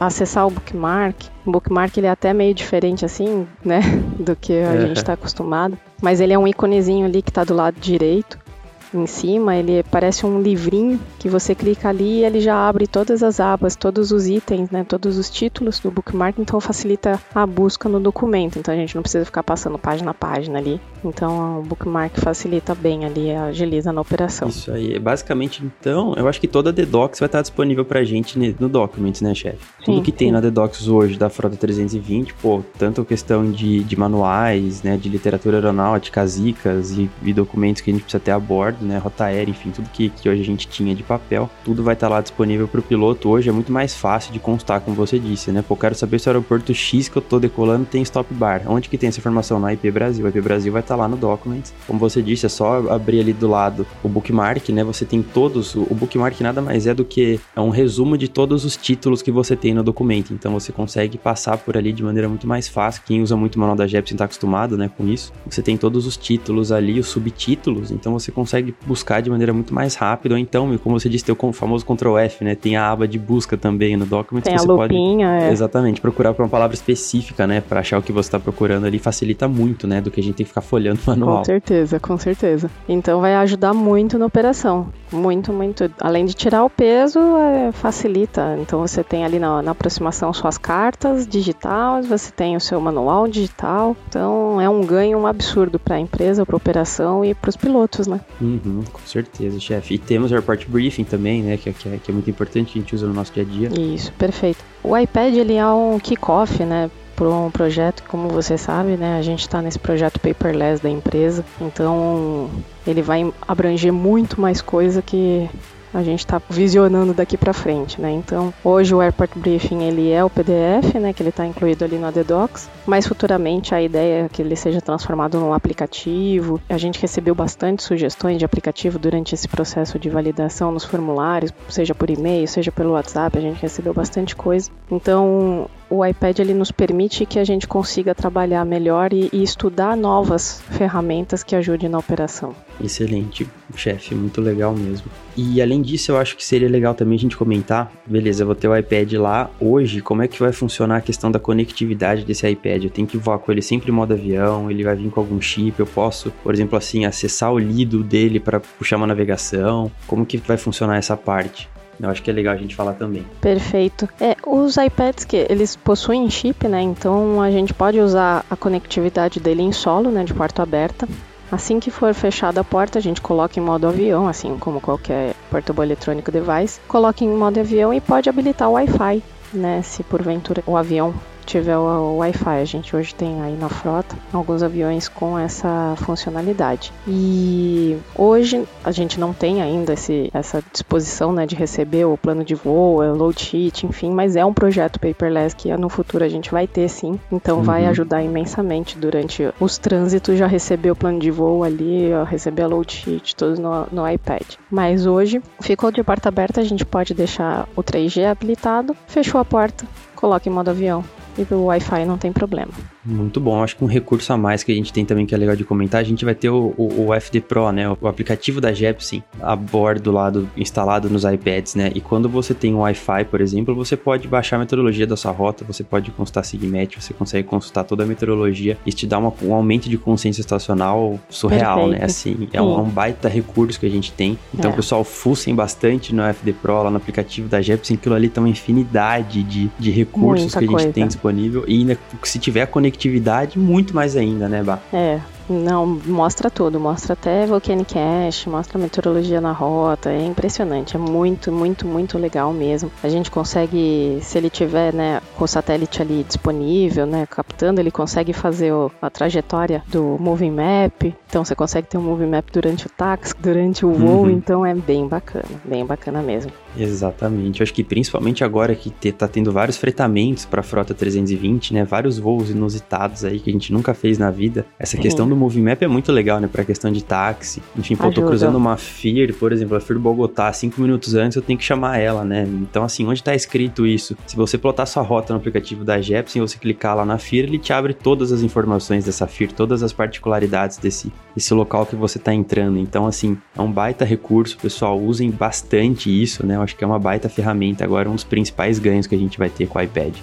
acessar 0.00 0.46
o 0.46 0.50
bookmark. 0.50 1.16
O 1.44 1.52
bookmark 1.52 1.96
ele 1.96 2.06
é 2.06 2.10
até 2.10 2.32
meio 2.32 2.54
diferente 2.54 3.04
assim, 3.04 3.46
né, 3.64 3.80
do 4.18 4.34
que 4.34 4.54
a 4.54 4.74
é. 4.74 4.80
gente 4.80 4.96
está 4.96 5.12
acostumado, 5.12 5.78
mas 6.02 6.20
ele 6.20 6.32
é 6.32 6.38
um 6.38 6.48
íconezinho 6.48 7.06
ali 7.06 7.22
que 7.22 7.30
está 7.30 7.44
do 7.44 7.54
lado 7.54 7.78
direito 7.78 8.45
em 8.94 9.06
cima, 9.06 9.56
ele 9.56 9.82
parece 9.90 10.24
um 10.24 10.40
livrinho 10.40 11.00
que 11.18 11.28
você 11.28 11.54
clica 11.54 11.88
ali 11.88 12.20
e 12.20 12.24
ele 12.24 12.40
já 12.40 12.56
abre 12.68 12.86
todas 12.86 13.22
as 13.22 13.40
abas, 13.40 13.76
todos 13.76 14.12
os 14.12 14.26
itens, 14.26 14.70
né, 14.70 14.84
todos 14.84 15.18
os 15.18 15.28
títulos 15.30 15.78
do 15.80 15.90
bookmark, 15.90 16.38
então 16.38 16.60
facilita 16.60 17.20
a 17.34 17.46
busca 17.46 17.88
no 17.88 18.00
documento. 18.00 18.58
Então 18.58 18.72
a 18.72 18.76
gente 18.76 18.94
não 18.94 19.02
precisa 19.02 19.24
ficar 19.24 19.42
passando 19.42 19.78
página 19.78 20.10
a 20.10 20.14
página 20.14 20.58
ali. 20.58 20.80
Então 21.04 21.60
o 21.60 21.62
bookmark 21.62 22.18
facilita 22.18 22.74
bem 22.74 23.04
ali, 23.04 23.30
agiliza 23.30 23.92
na 23.92 24.00
operação. 24.00 24.48
Isso 24.48 24.70
aí, 24.70 24.98
basicamente 24.98 25.62
então, 25.64 26.14
eu 26.16 26.28
acho 26.28 26.40
que 26.40 26.48
toda 26.48 26.70
a 26.70 26.72
DDocs 26.72 27.20
vai 27.20 27.26
estar 27.26 27.42
disponível 27.42 27.84
pra 27.84 28.04
gente 28.04 28.38
no 28.58 28.68
Documents, 28.68 29.20
né, 29.20 29.34
chefe? 29.34 29.58
Tudo 29.84 30.02
que 30.02 30.10
sim. 30.10 30.16
tem 30.16 30.32
na 30.32 30.40
DDocs 30.40 30.88
hoje 30.88 31.18
da 31.18 31.28
Frota 31.28 31.56
320, 31.56 32.34
pô, 32.34 32.62
tanto 32.78 33.04
questão 33.04 33.50
de, 33.50 33.82
de 33.84 33.96
manuais, 33.96 34.82
né, 34.82 34.96
de 34.96 35.08
literatura 35.08 35.58
aeronáutica, 35.58 36.26
zicas 36.26 36.92
e, 36.92 37.10
e 37.22 37.32
documentos 37.32 37.82
que 37.82 37.90
a 37.90 37.92
gente 37.94 38.02
precisa 38.02 38.20
ter 38.20 38.32
a 38.32 38.38
bordo, 38.38 38.75
né, 38.84 38.98
rota 38.98 39.24
aérea, 39.24 39.50
enfim, 39.50 39.70
tudo 39.70 39.88
que, 39.90 40.10
que 40.10 40.28
hoje 40.28 40.42
a 40.42 40.44
gente 40.44 40.68
tinha 40.68 40.94
de 40.94 41.02
papel, 41.02 41.48
tudo 41.64 41.82
vai 41.82 41.94
estar 41.94 42.08
lá 42.08 42.20
disponível 42.20 42.68
para 42.68 42.80
o 42.80 42.82
piloto. 42.82 43.28
Hoje 43.28 43.48
é 43.48 43.52
muito 43.52 43.72
mais 43.72 43.94
fácil 43.94 44.32
de 44.32 44.38
constar, 44.38 44.80
como 44.80 44.96
você 44.96 45.18
disse, 45.18 45.50
né? 45.50 45.62
Pô, 45.66 45.76
quero 45.76 45.94
saber 45.94 46.18
se 46.18 46.28
o 46.28 46.30
aeroporto 46.30 46.72
X 46.74 47.08
que 47.08 47.16
eu 47.16 47.22
tô 47.22 47.38
decolando 47.38 47.84
tem 47.84 48.02
stop 48.02 48.32
bar. 48.34 48.62
Onde 48.66 48.88
que 48.88 48.98
tem 48.98 49.08
essa 49.08 49.18
informação? 49.18 49.58
Na 49.58 49.72
IP 49.72 49.90
Brasil. 49.90 50.26
A 50.26 50.28
IP 50.28 50.40
Brasil 50.40 50.72
vai 50.72 50.82
estar 50.82 50.96
lá 50.96 51.08
no 51.08 51.16
Documents. 51.16 51.72
Como 51.86 51.98
você 51.98 52.22
disse, 52.22 52.46
é 52.46 52.48
só 52.48 52.90
abrir 52.90 53.20
ali 53.20 53.32
do 53.32 53.48
lado 53.48 53.86
o 54.02 54.08
bookmark, 54.08 54.68
né? 54.70 54.84
Você 54.84 55.04
tem 55.04 55.22
todos, 55.22 55.74
o 55.74 55.94
bookmark 55.94 56.40
nada 56.40 56.60
mais 56.60 56.86
é 56.86 56.94
do 56.94 57.04
que 57.04 57.40
é 57.54 57.60
um 57.60 57.70
resumo 57.70 58.16
de 58.16 58.28
todos 58.28 58.64
os 58.64 58.76
títulos 58.76 59.22
que 59.22 59.30
você 59.30 59.56
tem 59.56 59.74
no 59.74 59.82
documento. 59.82 60.32
Então 60.32 60.52
você 60.52 60.72
consegue 60.72 61.18
passar 61.18 61.58
por 61.58 61.76
ali 61.76 61.92
de 61.92 62.02
maneira 62.02 62.28
muito 62.28 62.46
mais 62.46 62.68
fácil. 62.68 63.02
Quem 63.04 63.22
usa 63.22 63.36
muito 63.36 63.56
o 63.56 63.58
manual 63.58 63.76
da 63.76 63.86
JEPS 63.86 64.12
está 64.12 64.24
acostumado, 64.24 64.76
né, 64.76 64.90
com 64.96 65.06
isso. 65.08 65.32
Você 65.48 65.62
tem 65.62 65.76
todos 65.76 66.06
os 66.06 66.16
títulos 66.16 66.72
ali, 66.72 66.98
os 66.98 67.08
subtítulos, 67.08 67.90
então 67.90 68.12
você 68.12 68.30
consegue 68.30 68.65
buscar 68.86 69.20
de 69.20 69.30
maneira 69.30 69.52
muito 69.52 69.74
mais 69.74 69.94
rápida, 69.94 70.34
ou 70.34 70.38
então, 70.38 70.76
como 70.78 70.98
você 70.98 71.08
disse, 71.08 71.24
tem 71.24 71.36
o 71.38 71.52
famoso 71.52 71.84
Ctrl 71.84 72.18
F, 72.18 72.44
né? 72.44 72.54
Tem 72.54 72.76
a 72.76 72.90
aba 72.90 73.06
de 73.06 73.18
busca 73.18 73.56
também 73.56 73.96
no 73.96 74.06
document. 74.06 74.42
Tem 74.42 74.56
você 74.56 74.64
a 74.64 74.72
lupinha, 74.72 75.28
pode, 75.28 75.44
é. 75.44 75.52
Exatamente, 75.52 76.00
procurar 76.00 76.34
por 76.34 76.42
uma 76.42 76.48
palavra 76.48 76.74
específica, 76.74 77.46
né? 77.46 77.60
Para 77.60 77.80
achar 77.80 77.98
o 77.98 78.02
que 78.02 78.12
você 78.12 78.28
está 78.28 78.38
procurando 78.38 78.86
ali, 78.86 78.98
facilita 78.98 79.48
muito, 79.48 79.86
né? 79.86 80.00
Do 80.00 80.10
que 80.10 80.20
a 80.20 80.22
gente 80.22 80.36
tem 80.36 80.44
que 80.44 80.48
ficar 80.48 80.60
folhando 80.60 81.00
o 81.04 81.06
manual. 81.10 81.38
Com 81.38 81.44
certeza, 81.44 82.00
com 82.00 82.18
certeza. 82.18 82.70
Então 82.88 83.20
vai 83.20 83.34
ajudar 83.36 83.74
muito 83.74 84.18
na 84.18 84.26
operação. 84.26 84.88
Muito, 85.12 85.52
muito. 85.52 85.90
Além 86.00 86.24
de 86.24 86.34
tirar 86.34 86.64
o 86.64 86.70
peso, 86.70 87.18
é, 87.18 87.72
facilita. 87.72 88.56
Então 88.60 88.80
você 88.80 89.04
tem 89.04 89.24
ali 89.24 89.38
na, 89.38 89.62
na 89.62 89.70
aproximação 89.70 90.32
suas 90.32 90.58
cartas 90.58 91.26
digital, 91.26 92.02
você 92.02 92.30
tem 92.30 92.56
o 92.56 92.60
seu 92.60 92.80
manual 92.80 93.28
digital. 93.28 93.96
Então 94.08 94.60
é 94.60 94.68
um 94.68 94.84
ganho 94.84 95.18
um 95.18 95.26
absurdo 95.26 95.78
para 95.78 95.96
a 95.96 96.00
empresa, 96.00 96.44
para 96.44 96.54
a 96.54 96.58
operação 96.58 97.24
e 97.24 97.34
para 97.34 97.48
os 97.48 97.56
pilotos, 97.56 98.06
né? 98.06 98.20
Uhum, 98.64 98.82
com 98.92 99.00
certeza, 99.04 99.58
chefe. 99.60 99.94
E 99.94 99.98
temos 99.98 100.30
o 100.30 100.34
Airport 100.34 100.66
Briefing 100.68 101.04
também, 101.04 101.42
né? 101.42 101.56
Que, 101.56 101.72
que, 101.72 101.88
é, 101.88 101.98
que 101.98 102.10
é 102.10 102.14
muito 102.14 102.30
importante, 102.30 102.78
a 102.78 102.80
gente 102.80 102.94
usa 102.94 103.06
no 103.06 103.14
nosso 103.14 103.32
dia 103.32 103.42
a 103.42 103.46
dia. 103.46 103.70
Isso, 103.94 104.12
perfeito. 104.12 104.64
O 104.82 104.96
iPad 104.96 105.34
ele 105.34 105.54
é 105.54 105.66
um 105.66 105.98
kickoff, 105.98 106.64
né? 106.64 106.90
para 107.16 107.30
um 107.30 107.50
projeto, 107.50 108.04
como 108.06 108.28
você 108.28 108.58
sabe, 108.58 108.96
né? 108.96 109.18
A 109.18 109.22
gente 109.22 109.40
está 109.40 109.62
nesse 109.62 109.78
projeto 109.78 110.20
paperless 110.20 110.82
da 110.82 110.90
empresa, 110.90 111.42
então 111.58 112.50
ele 112.86 113.00
vai 113.00 113.32
abranger 113.48 113.90
muito 113.90 114.38
mais 114.38 114.60
coisa 114.60 115.00
que 115.00 115.48
a 115.92 116.02
gente 116.02 116.20
está 116.20 116.40
visionando 116.48 117.14
daqui 117.14 117.36
para 117.36 117.52
frente, 117.52 118.00
né? 118.00 118.10
Então, 118.10 118.52
hoje 118.62 118.94
o 118.94 119.00
Airport 119.00 119.30
Briefing 119.36 119.82
ele 119.82 120.10
é 120.10 120.24
o 120.24 120.30
PDF, 120.30 120.94
né? 121.00 121.12
Que 121.12 121.22
ele 121.22 121.30
está 121.30 121.46
incluído 121.46 121.84
ali 121.84 121.96
no 121.96 122.06
ADDocs, 122.06 122.68
mas 122.86 123.06
futuramente 123.06 123.74
a 123.74 123.82
ideia 123.82 124.24
é 124.24 124.28
que 124.28 124.42
ele 124.42 124.56
seja 124.56 124.80
transformado 124.80 125.38
num 125.38 125.52
aplicativo. 125.52 126.60
A 126.68 126.78
gente 126.78 127.00
recebeu 127.00 127.34
bastante 127.34 127.82
sugestões 127.82 128.38
de 128.38 128.44
aplicativo 128.44 128.98
durante 128.98 129.34
esse 129.34 129.48
processo 129.48 129.98
de 129.98 130.08
validação 130.08 130.72
nos 130.72 130.84
formulários, 130.84 131.52
seja 131.68 131.94
por 131.94 132.10
e-mail, 132.10 132.46
seja 132.46 132.72
pelo 132.72 132.92
WhatsApp, 132.92 133.38
a 133.38 133.40
gente 133.40 133.60
recebeu 133.60 133.94
bastante 133.94 134.36
coisa. 134.36 134.70
Então, 134.90 135.68
o 135.88 136.04
iPad 136.04 136.40
ele 136.40 136.54
nos 136.54 136.70
permite 136.70 137.24
que 137.24 137.38
a 137.38 137.44
gente 137.44 137.66
consiga 137.66 138.14
trabalhar 138.14 138.64
melhor 138.64 139.12
e, 139.12 139.28
e 139.32 139.42
estudar 139.42 139.96
novas 139.96 140.60
ferramentas 140.70 141.42
que 141.42 141.54
ajudem 141.54 141.88
na 141.88 141.98
operação. 141.98 142.54
Excelente, 142.82 143.48
chefe, 143.74 144.14
muito 144.14 144.40
legal 144.40 144.74
mesmo. 144.74 145.06
E 145.36 145.62
além 145.62 145.80
disso, 145.82 146.12
eu 146.12 146.18
acho 146.18 146.36
que 146.36 146.44
seria 146.44 146.68
legal 146.68 146.94
também 146.94 147.16
a 147.16 147.20
gente 147.20 147.36
comentar, 147.36 147.90
beleza, 148.06 148.42
eu 148.42 148.46
vou 148.46 148.54
ter 148.54 148.68
o 148.68 148.76
iPad 148.76 149.12
lá 149.14 149.50
hoje, 149.60 150.00
como 150.00 150.22
é 150.22 150.28
que 150.28 150.40
vai 150.40 150.52
funcionar 150.52 150.96
a 150.96 151.00
questão 151.00 151.30
da 151.30 151.38
conectividade 151.38 152.24
desse 152.24 152.48
iPad? 152.48 152.84
Eu 152.84 152.90
tenho 152.90 153.06
que 153.06 153.16
voar 153.16 153.38
com 153.38 153.52
ele 153.52 153.62
sempre 153.62 153.90
em 153.90 153.94
modo 153.94 154.12
avião, 154.12 154.70
ele 154.70 154.82
vai 154.82 154.96
vir 154.96 155.10
com 155.10 155.20
algum 155.20 155.40
chip, 155.40 155.78
eu 155.78 155.86
posso, 155.86 156.30
por 156.42 156.52
exemplo, 156.52 156.76
assim, 156.76 157.04
acessar 157.04 157.52
o 157.52 157.58
lido 157.58 158.02
dele 158.02 158.40
para 158.40 158.60
puxar 158.60 158.96
uma 158.96 159.06
navegação. 159.06 159.90
Como 160.06 160.26
que 160.26 160.36
vai 160.38 160.56
funcionar 160.56 160.96
essa 160.96 161.16
parte? 161.16 161.68
Eu 162.00 162.10
acho 162.10 162.22
que 162.22 162.30
é 162.30 162.32
legal 162.32 162.54
a 162.54 162.56
gente 162.56 162.74
falar 162.74 162.94
também. 162.94 163.24
Perfeito. 163.40 164.08
É, 164.20 164.36
os 164.46 164.76
iPads 164.76 165.24
que 165.24 165.46
eles 165.48 165.76
possuem 165.76 166.28
chip, 166.28 166.68
né? 166.68 166.80
Então 166.82 167.40
a 167.40 167.50
gente 167.50 167.72
pode 167.72 167.98
usar 167.98 168.44
a 168.50 168.56
conectividade 168.56 169.40
dele 169.40 169.62
em 169.62 169.72
solo, 169.72 170.10
né, 170.10 170.24
de 170.24 170.34
porta 170.34 170.62
aberta. 170.62 171.08
Assim 171.50 171.78
que 171.78 171.90
for 171.90 172.12
fechada 172.12 172.60
a 172.60 172.64
porta, 172.64 172.98
a 172.98 173.02
gente 173.02 173.20
coloca 173.20 173.58
em 173.58 173.62
modo 173.62 173.86
avião, 173.86 174.26
assim 174.26 174.58
como 174.58 174.80
qualquer 174.80 175.34
portable 175.48 175.84
eletrônico 175.84 176.32
device. 176.32 176.80
Coloca 176.88 177.24
em 177.24 177.28
modo 177.28 177.60
avião 177.60 177.94
e 177.94 178.00
pode 178.00 178.28
habilitar 178.28 178.68
o 178.68 178.72
Wi-Fi, 178.72 179.22
né? 179.54 179.80
Se 179.82 180.02
porventura 180.02 180.62
o 180.66 180.76
avião 180.76 181.14
tiver 181.46 181.78
o 181.78 182.16
Wi-Fi. 182.16 182.60
A 182.60 182.64
gente 182.64 182.94
hoje 182.94 183.14
tem 183.14 183.40
aí 183.40 183.56
na 183.56 183.68
frota 183.68 184.16
alguns 184.32 184.62
aviões 184.62 185.08
com 185.08 185.38
essa 185.38 185.94
funcionalidade. 185.98 186.92
E 187.06 187.96
hoje 188.14 188.64
a 188.84 188.90
gente 188.90 189.18
não 189.18 189.32
tem 189.32 189.62
ainda 189.62 189.94
esse, 189.94 190.30
essa 190.34 190.62
disposição 190.72 191.32
né, 191.32 191.46
de 191.46 191.54
receber 191.54 192.04
o 192.04 192.16
plano 192.16 192.44
de 192.44 192.54
voo, 192.54 193.00
o 193.00 193.14
load 193.14 193.40
sheet, 193.40 193.86
enfim, 193.86 194.10
mas 194.10 194.36
é 194.36 194.44
um 194.44 194.52
projeto 194.52 194.98
paperless 194.98 195.54
que 195.54 195.74
no 195.76 195.88
futuro 195.88 196.24
a 196.24 196.28
gente 196.28 196.50
vai 196.50 196.66
ter 196.66 196.88
sim. 196.88 197.18
Então 197.30 197.58
uhum. 197.58 197.62
vai 197.62 197.86
ajudar 197.86 198.22
imensamente 198.22 198.98
durante 198.98 199.48
os 199.60 199.78
trânsitos 199.78 200.36
já 200.36 200.46
receber 200.46 200.90
o 200.90 200.96
plano 200.96 201.20
de 201.20 201.30
voo 201.30 201.62
ali, 201.62 202.10
receber 202.28 202.62
a 202.62 202.66
load 202.66 202.92
sheet, 202.92 203.36
todos 203.36 203.58
no, 203.58 203.86
no 203.92 204.08
iPad. 204.08 204.42
Mas 204.70 205.06
hoje 205.06 205.40
ficou 205.60 205.92
de 205.92 206.02
porta 206.02 206.28
aberta, 206.28 206.60
a 206.60 206.64
gente 206.64 206.84
pode 206.84 207.14
deixar 207.14 207.68
o 207.76 207.82
3G 207.82 208.26
habilitado, 208.26 208.96
fechou 209.06 209.40
a 209.40 209.44
porta, 209.44 209.86
coloca 210.14 210.48
em 210.48 210.52
modo 210.52 210.70
avião 210.70 211.04
e 211.38 211.54
o 211.54 211.64
Wi-Fi 211.64 212.04
não 212.04 212.18
tem 212.18 212.32
problema. 212.32 212.72
Muito 213.04 213.40
bom. 213.40 213.62
Acho 213.62 213.76
que 213.76 213.84
um 213.84 213.88
recurso 213.88 214.32
a 214.32 214.36
mais 214.36 214.62
que 214.62 214.72
a 214.72 214.74
gente 214.74 214.92
tem 214.92 215.04
também 215.04 215.26
que 215.26 215.34
é 215.34 215.38
legal 215.38 215.54
de 215.54 215.64
comentar, 215.64 216.00
a 216.00 216.04
gente 216.04 216.24
vai 216.24 216.34
ter 216.34 216.50
o, 216.50 216.74
o, 216.76 217.08
o 217.08 217.20
FD 217.20 217.40
Pro, 217.42 217.70
né? 217.70 217.88
O 217.88 218.08
aplicativo 218.08 218.60
da 218.60 218.72
Jepsen 218.72 219.22
a 219.40 219.54
bordo 219.54 220.10
lado 220.10 220.48
instalado 220.56 221.08
nos 221.08 221.24
iPads, 221.24 221.74
né? 221.74 221.92
E 221.94 222.00
quando 222.00 222.28
você 222.28 222.54
tem 222.54 222.74
um 222.74 222.78
Wi-Fi, 222.78 223.24
por 223.26 223.40
exemplo, 223.40 223.74
você 223.74 223.96
pode 223.96 224.26
baixar 224.26 224.56
a 224.56 224.58
meteorologia 224.60 225.06
da 225.06 225.16
sua 225.16 225.32
rota, 225.32 225.64
você 225.64 225.84
pode 225.84 226.10
consultar 226.10 226.44
Sigmet, 226.44 227.00
você 227.00 227.12
consegue 227.12 227.46
consultar 227.46 227.84
toda 227.84 228.04
a 228.04 228.06
meteorologia. 228.06 228.78
Isso 228.86 228.96
te 228.96 229.06
dá 229.06 229.18
uma, 229.18 229.32
um 229.42 229.54
aumento 229.54 229.88
de 229.88 229.98
consciência 229.98 230.40
estacional 230.40 231.18
surreal, 231.28 231.88
né? 231.88 231.98
Perfeito. 231.98 232.38
né? 232.40 232.46
Assim, 232.46 232.48
é 232.52 232.62
um, 232.62 232.78
é 232.78 232.82
um, 232.82 232.88
baita 232.88 233.28
recurso 233.28 233.78
que 233.78 233.86
a 233.86 233.90
gente 233.90 234.12
tem. 234.12 234.38
Então, 234.54 234.70
é. 234.70 234.74
pessoal, 234.74 235.04
fussem 235.04 235.54
bastante 235.54 236.14
no 236.14 236.22
FD 236.22 236.54
Pro, 236.54 236.82
lá 236.82 236.90
no 236.90 236.96
aplicativo 236.96 237.48
da 237.48 237.60
Jepsen, 237.60 237.96
aquilo 237.96 238.14
ali 238.14 238.28
tem 238.28 238.42
uma 238.42 238.48
infinidade 238.48 239.42
de, 239.42 239.70
de 239.78 239.90
recursos 239.90 240.54
Muita 240.54 240.58
que 240.58 240.64
a 240.64 240.68
gente 240.68 240.76
coisa. 240.76 240.92
tem 240.92 241.06
disponível. 241.06 241.25
E 241.66 241.80
ainda, 241.80 241.98
se 242.22 242.38
tiver 242.38 242.66
conectividade 242.66 243.58
muito 243.58 243.94
mais 243.94 244.16
ainda, 244.16 244.48
né, 244.48 244.62
Bah? 244.62 244.78
É, 244.92 245.20
não, 245.48 245.86
mostra 245.86 246.50
tudo, 246.50 246.80
mostra 246.80 247.12
até 247.12 247.46
Volcanic 247.46 247.94
Ash, 247.96 248.46
mostra 248.46 248.78
meteorologia 248.78 249.40
na 249.40 249.52
rota, 249.52 250.10
é 250.10 250.24
impressionante, 250.24 250.96
é 250.96 250.98
muito, 250.98 251.52
muito, 251.52 251.86
muito 251.86 252.18
legal 252.18 252.52
mesmo. 252.52 252.90
A 253.02 253.08
gente 253.08 253.30
consegue, 253.30 254.18
se 254.22 254.36
ele 254.36 254.50
tiver, 254.50 254.92
né, 254.92 255.20
com 255.36 255.44
o 255.44 255.48
satélite 255.48 256.02
ali 256.02 256.24
disponível, 256.24 257.06
né, 257.06 257.26
captando, 257.26 257.80
ele 257.80 257.90
consegue 257.90 258.32
fazer 258.32 258.72
a 259.00 259.08
trajetória 259.08 259.82
do 259.86 260.16
Moving 260.18 260.50
Map, 260.50 261.14
então 261.36 261.44
você 261.44 261.54
consegue 261.54 261.86
ter 261.86 261.98
um 261.98 262.02
Moving 262.02 262.30
Map 262.30 262.46
durante 262.52 262.86
o 262.86 262.90
táxi, 262.90 263.34
durante 263.38 263.84
o 263.84 263.92
voo, 263.92 264.22
uhum. 264.22 264.30
então 264.30 264.64
é 264.64 264.74
bem 264.74 265.06
bacana, 265.06 265.44
bem 265.64 265.84
bacana 265.84 266.22
mesmo. 266.22 266.50
Exatamente, 266.76 267.60
eu 267.60 267.64
acho 267.64 267.72
que 267.72 267.84
principalmente 267.84 268.42
agora 268.42 268.74
que 268.74 268.90
tá 269.12 269.28
tendo 269.28 269.52
vários 269.52 269.76
fretamentos 269.76 270.44
para 270.44 270.60
a 270.60 270.64
frota 270.64 270.92
320, 270.92 271.72
né, 271.72 271.84
vários 271.84 272.18
voos 272.18 272.50
inusitados 272.50 273.24
aí 273.24 273.38
que 273.38 273.50
a 273.50 273.52
gente 273.52 273.72
nunca 273.72 273.94
fez 273.94 274.18
na 274.18 274.30
vida, 274.30 274.66
essa 274.78 274.96
questão 274.96 275.28
do 275.28 275.36
do 275.36 275.40
Movimap 275.40 275.82
é 275.82 275.86
muito 275.86 276.10
legal, 276.10 276.40
né? 276.40 276.48
Pra 276.50 276.64
questão 276.64 276.90
de 276.90 277.04
táxi. 277.04 277.62
Enfim, 277.76 277.94
pô, 277.94 278.10
tô 278.10 278.22
cruzando 278.22 278.56
uma 278.56 278.76
FIR, 278.76 279.34
por 279.34 279.52
exemplo, 279.52 279.76
a 279.76 279.80
FIR 279.80 279.98
Bogotá, 279.98 280.52
cinco 280.52 280.80
minutos 280.80 281.14
antes 281.14 281.36
eu 281.36 281.42
tenho 281.42 281.58
que 281.58 281.64
chamar 281.64 281.98
ela, 281.98 282.24
né? 282.24 282.48
Então, 282.48 282.82
assim, 282.82 283.06
onde 283.06 283.22
tá 283.22 283.34
escrito 283.34 283.86
isso? 283.86 284.16
Se 284.26 284.34
você 284.34 284.56
plotar 284.56 284.86
sua 284.86 285.02
rota 285.02 285.32
no 285.32 285.38
aplicativo 285.38 285.84
da 285.84 286.00
Jepsen, 286.00 286.40
você 286.40 286.56
clicar 286.58 286.96
lá 286.96 287.04
na 287.04 287.18
FIR, 287.18 287.44
ele 287.44 287.58
te 287.58 287.72
abre 287.72 287.92
todas 287.92 288.32
as 288.32 288.42
informações 288.42 289.04
dessa 289.04 289.26
FIR, 289.26 289.52
todas 289.52 289.82
as 289.82 289.92
particularidades 289.92 290.78
desse, 290.78 291.12
desse 291.34 291.52
local 291.52 291.84
que 291.86 291.96
você 291.96 292.18
tá 292.18 292.32
entrando. 292.32 292.78
Então, 292.78 293.06
assim, 293.06 293.36
é 293.56 293.60
um 293.60 293.70
baita 293.70 294.04
recurso, 294.04 294.56
pessoal. 294.56 295.00
Usem 295.00 295.30
bastante 295.30 296.10
isso, 296.10 296.46
né? 296.46 296.56
Eu 296.56 296.62
acho 296.62 296.76
que 296.76 296.84
é 296.84 296.86
uma 296.86 296.98
baita 296.98 297.28
ferramenta 297.28 297.84
agora, 297.84 298.08
um 298.08 298.14
dos 298.14 298.24
principais 298.24 298.78
ganhos 298.78 299.06
que 299.06 299.14
a 299.14 299.18
gente 299.18 299.38
vai 299.38 299.50
ter 299.50 299.66
com 299.66 299.78
o 299.78 299.82
iPad. 299.82 300.14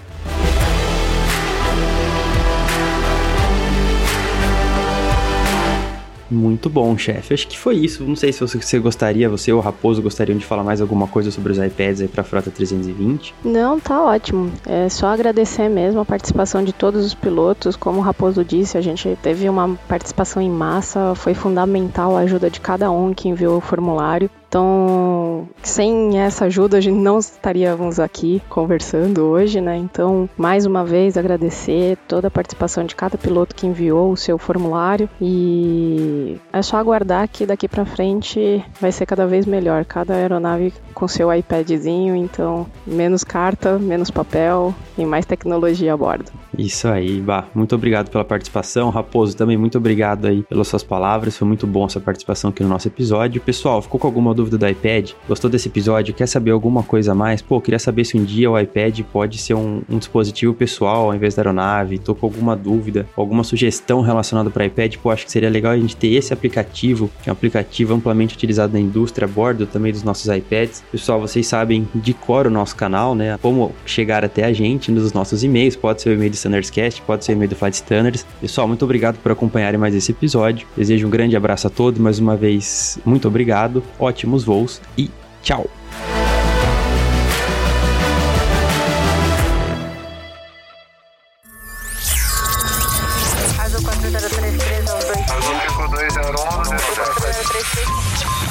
Muito 6.33 6.69
bom, 6.69 6.97
chefe. 6.97 7.33
Acho 7.33 7.47
que 7.47 7.57
foi 7.57 7.75
isso. 7.75 8.03
Não 8.03 8.15
sei 8.15 8.33
se 8.33 8.41
você 8.41 8.79
gostaria, 8.79 9.29
você 9.29 9.51
ou 9.51 9.59
o 9.59 9.61
Raposo 9.61 10.01
gostariam 10.01 10.37
de 10.37 10.45
falar 10.45 10.63
mais 10.63 10.81
alguma 10.81 11.07
coisa 11.07 11.29
sobre 11.31 11.51
os 11.51 11.57
iPads 11.57 12.01
aí 12.01 12.07
para 12.07 12.21
a 12.21 12.23
Frota 12.23 12.49
320. 12.49 13.35
Não, 13.45 13.79
tá 13.79 14.01
ótimo. 14.01 14.51
É 14.65 14.89
só 14.89 15.07
agradecer 15.07 15.69
mesmo 15.69 15.99
a 15.99 16.05
participação 16.05 16.63
de 16.63 16.73
todos 16.73 17.05
os 17.05 17.13
pilotos. 17.13 17.75
Como 17.75 17.99
o 17.99 18.01
Raposo 18.01 18.43
disse, 18.43 18.77
a 18.77 18.81
gente 18.81 19.17
teve 19.21 19.47
uma 19.47 19.77
participação 19.87 20.41
em 20.41 20.49
massa, 20.49 21.13
foi 21.15 21.33
fundamental 21.33 22.17
a 22.17 22.21
ajuda 22.21 22.49
de 22.49 22.59
cada 22.59 22.89
um 22.89 23.13
que 23.13 23.29
enviou 23.29 23.57
o 23.57 23.61
formulário. 23.61 24.29
Então, 24.53 25.49
sem 25.63 26.19
essa 26.19 26.45
ajuda, 26.45 26.77
a 26.77 26.79
gente 26.79 26.99
não 26.99 27.17
estaríamos 27.17 27.99
aqui 27.99 28.39
conversando 28.47 29.23
hoje, 29.23 29.59
né? 29.59 29.75
Então, 29.77 30.29
mais 30.37 30.67
uma 30.67 30.85
vez, 30.85 31.17
agradecer 31.17 31.97
toda 32.07 32.27
a 32.27 32.31
participação 32.31 32.85
de 32.85 32.95
cada 32.95 33.17
piloto 33.17 33.55
que 33.55 33.65
enviou 33.65 34.11
o 34.11 34.15
seu 34.15 34.37
formulário 34.37 35.09
e 35.19 36.37
é 36.53 36.61
só 36.61 36.77
aguardar 36.77 37.27
que 37.27 37.47
daqui 37.47 37.67
para 37.67 37.83
frente 37.83 38.63
vai 38.79 38.91
ser 38.91 39.07
cada 39.07 39.25
vez 39.25 39.47
melhor. 39.47 39.85
Cada 39.85 40.13
aeronave 40.13 40.71
com 40.93 41.07
seu 41.07 41.33
iPadzinho, 41.33 42.15
então, 42.15 42.67
menos 42.85 43.23
carta, 43.23 43.79
menos 43.79 44.11
papel 44.11 44.71
e 44.95 45.03
mais 45.03 45.25
tecnologia 45.25 45.95
a 45.95 45.97
bordo. 45.97 46.31
Isso 46.57 46.87
aí, 46.87 47.19
Bah. 47.19 47.45
Muito 47.53 47.73
obrigado 47.75 48.09
pela 48.09 48.23
participação. 48.23 48.89
Raposo, 48.89 49.35
também 49.35 49.57
muito 49.57 49.77
obrigado 49.77 50.25
aí 50.25 50.43
pelas 50.43 50.67
suas 50.67 50.83
palavras. 50.83 51.37
Foi 51.37 51.47
muito 51.47 51.65
bom 51.65 51.85
essa 51.85 51.99
participação 51.99 52.49
aqui 52.49 52.61
no 52.61 52.69
nosso 52.69 52.87
episódio. 52.87 53.41
Pessoal, 53.41 53.81
ficou 53.81 53.99
com 53.99 54.07
alguma 54.07 54.33
dúvida 54.33 54.57
do 54.57 54.67
iPad? 54.67 55.11
Gostou 55.27 55.49
desse 55.49 55.67
episódio? 55.67 56.13
Quer 56.13 56.27
saber 56.27 56.51
alguma 56.51 56.83
coisa 56.83 57.13
a 57.13 57.15
mais? 57.15 57.41
Pô, 57.41 57.59
queria 57.59 57.79
saber 57.79 58.05
se 58.05 58.17
um 58.17 58.23
dia 58.23 58.49
o 58.49 58.59
iPad 58.59 59.01
pode 59.11 59.37
ser 59.37 59.55
um, 59.55 59.81
um 59.89 59.97
dispositivo 59.97 60.53
pessoal 60.53 61.05
ao 61.05 61.15
invés 61.15 61.35
da 61.35 61.41
aeronave. 61.41 61.97
Tô 61.97 62.13
com 62.13 62.25
alguma 62.25 62.55
dúvida, 62.55 63.07
alguma 63.15 63.43
sugestão 63.43 64.01
relacionada 64.01 64.49
para 64.49 64.65
iPad? 64.65 64.95
Pô, 64.97 65.09
acho 65.09 65.25
que 65.25 65.31
seria 65.31 65.49
legal 65.49 65.71
a 65.71 65.77
gente 65.77 65.95
ter 65.95 66.13
esse 66.13 66.33
aplicativo, 66.33 67.09
que 67.23 67.29
é 67.29 67.31
um 67.31 67.33
aplicativo 67.33 67.93
amplamente 67.93 68.35
utilizado 68.35 68.73
na 68.73 68.79
indústria, 68.79 69.25
a 69.25 69.29
bordo 69.29 69.65
também 69.65 69.91
dos 69.91 70.03
nossos 70.03 70.27
iPads. 70.27 70.83
Pessoal, 70.91 71.19
vocês 71.19 71.47
sabem 71.47 71.87
de 71.95 72.13
cor 72.13 72.47
o 72.47 72.49
nosso 72.49 72.75
canal, 72.75 73.15
né? 73.15 73.37
Como 73.41 73.73
chegar 73.85 74.23
até 74.23 74.45
a 74.45 74.53
gente 74.53 74.91
nos 74.91 75.13
nossos 75.13 75.43
e-mails. 75.43 75.75
Pode 75.75 76.01
ser 76.01 76.09
o 76.09 76.13
e-mail 76.13 76.31
do 76.31 76.42
Standardscast, 76.43 77.01
pode 77.03 77.23
ser 77.23 77.31
o 77.31 77.35
e-mail 77.35 77.49
do 77.49 77.55
Flight 77.55 77.75
Standards. 77.75 78.25
Pessoal, 78.41 78.67
muito 78.67 78.83
obrigado 78.83 79.17
por 79.17 79.31
acompanharem 79.31 79.79
mais 79.79 79.95
esse 79.95 80.11
episódio. 80.11 80.67
Desejo 80.75 81.07
um 81.07 81.09
grande 81.09 81.35
abraço 81.35 81.67
a 81.67 81.69
todos. 81.69 81.99
Mais 81.99 82.19
uma 82.19 82.35
vez, 82.35 82.99
muito 83.05 83.27
obrigado. 83.27 83.83
Ótimos 83.99 84.43
voos 84.43 84.81
e 84.97 85.09
tchau! 85.41 85.69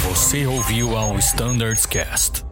Você 0.09 0.47
ouviu 0.47 0.97
ao 0.97 1.19
Standards 1.19 1.87
Cast. 1.87 2.52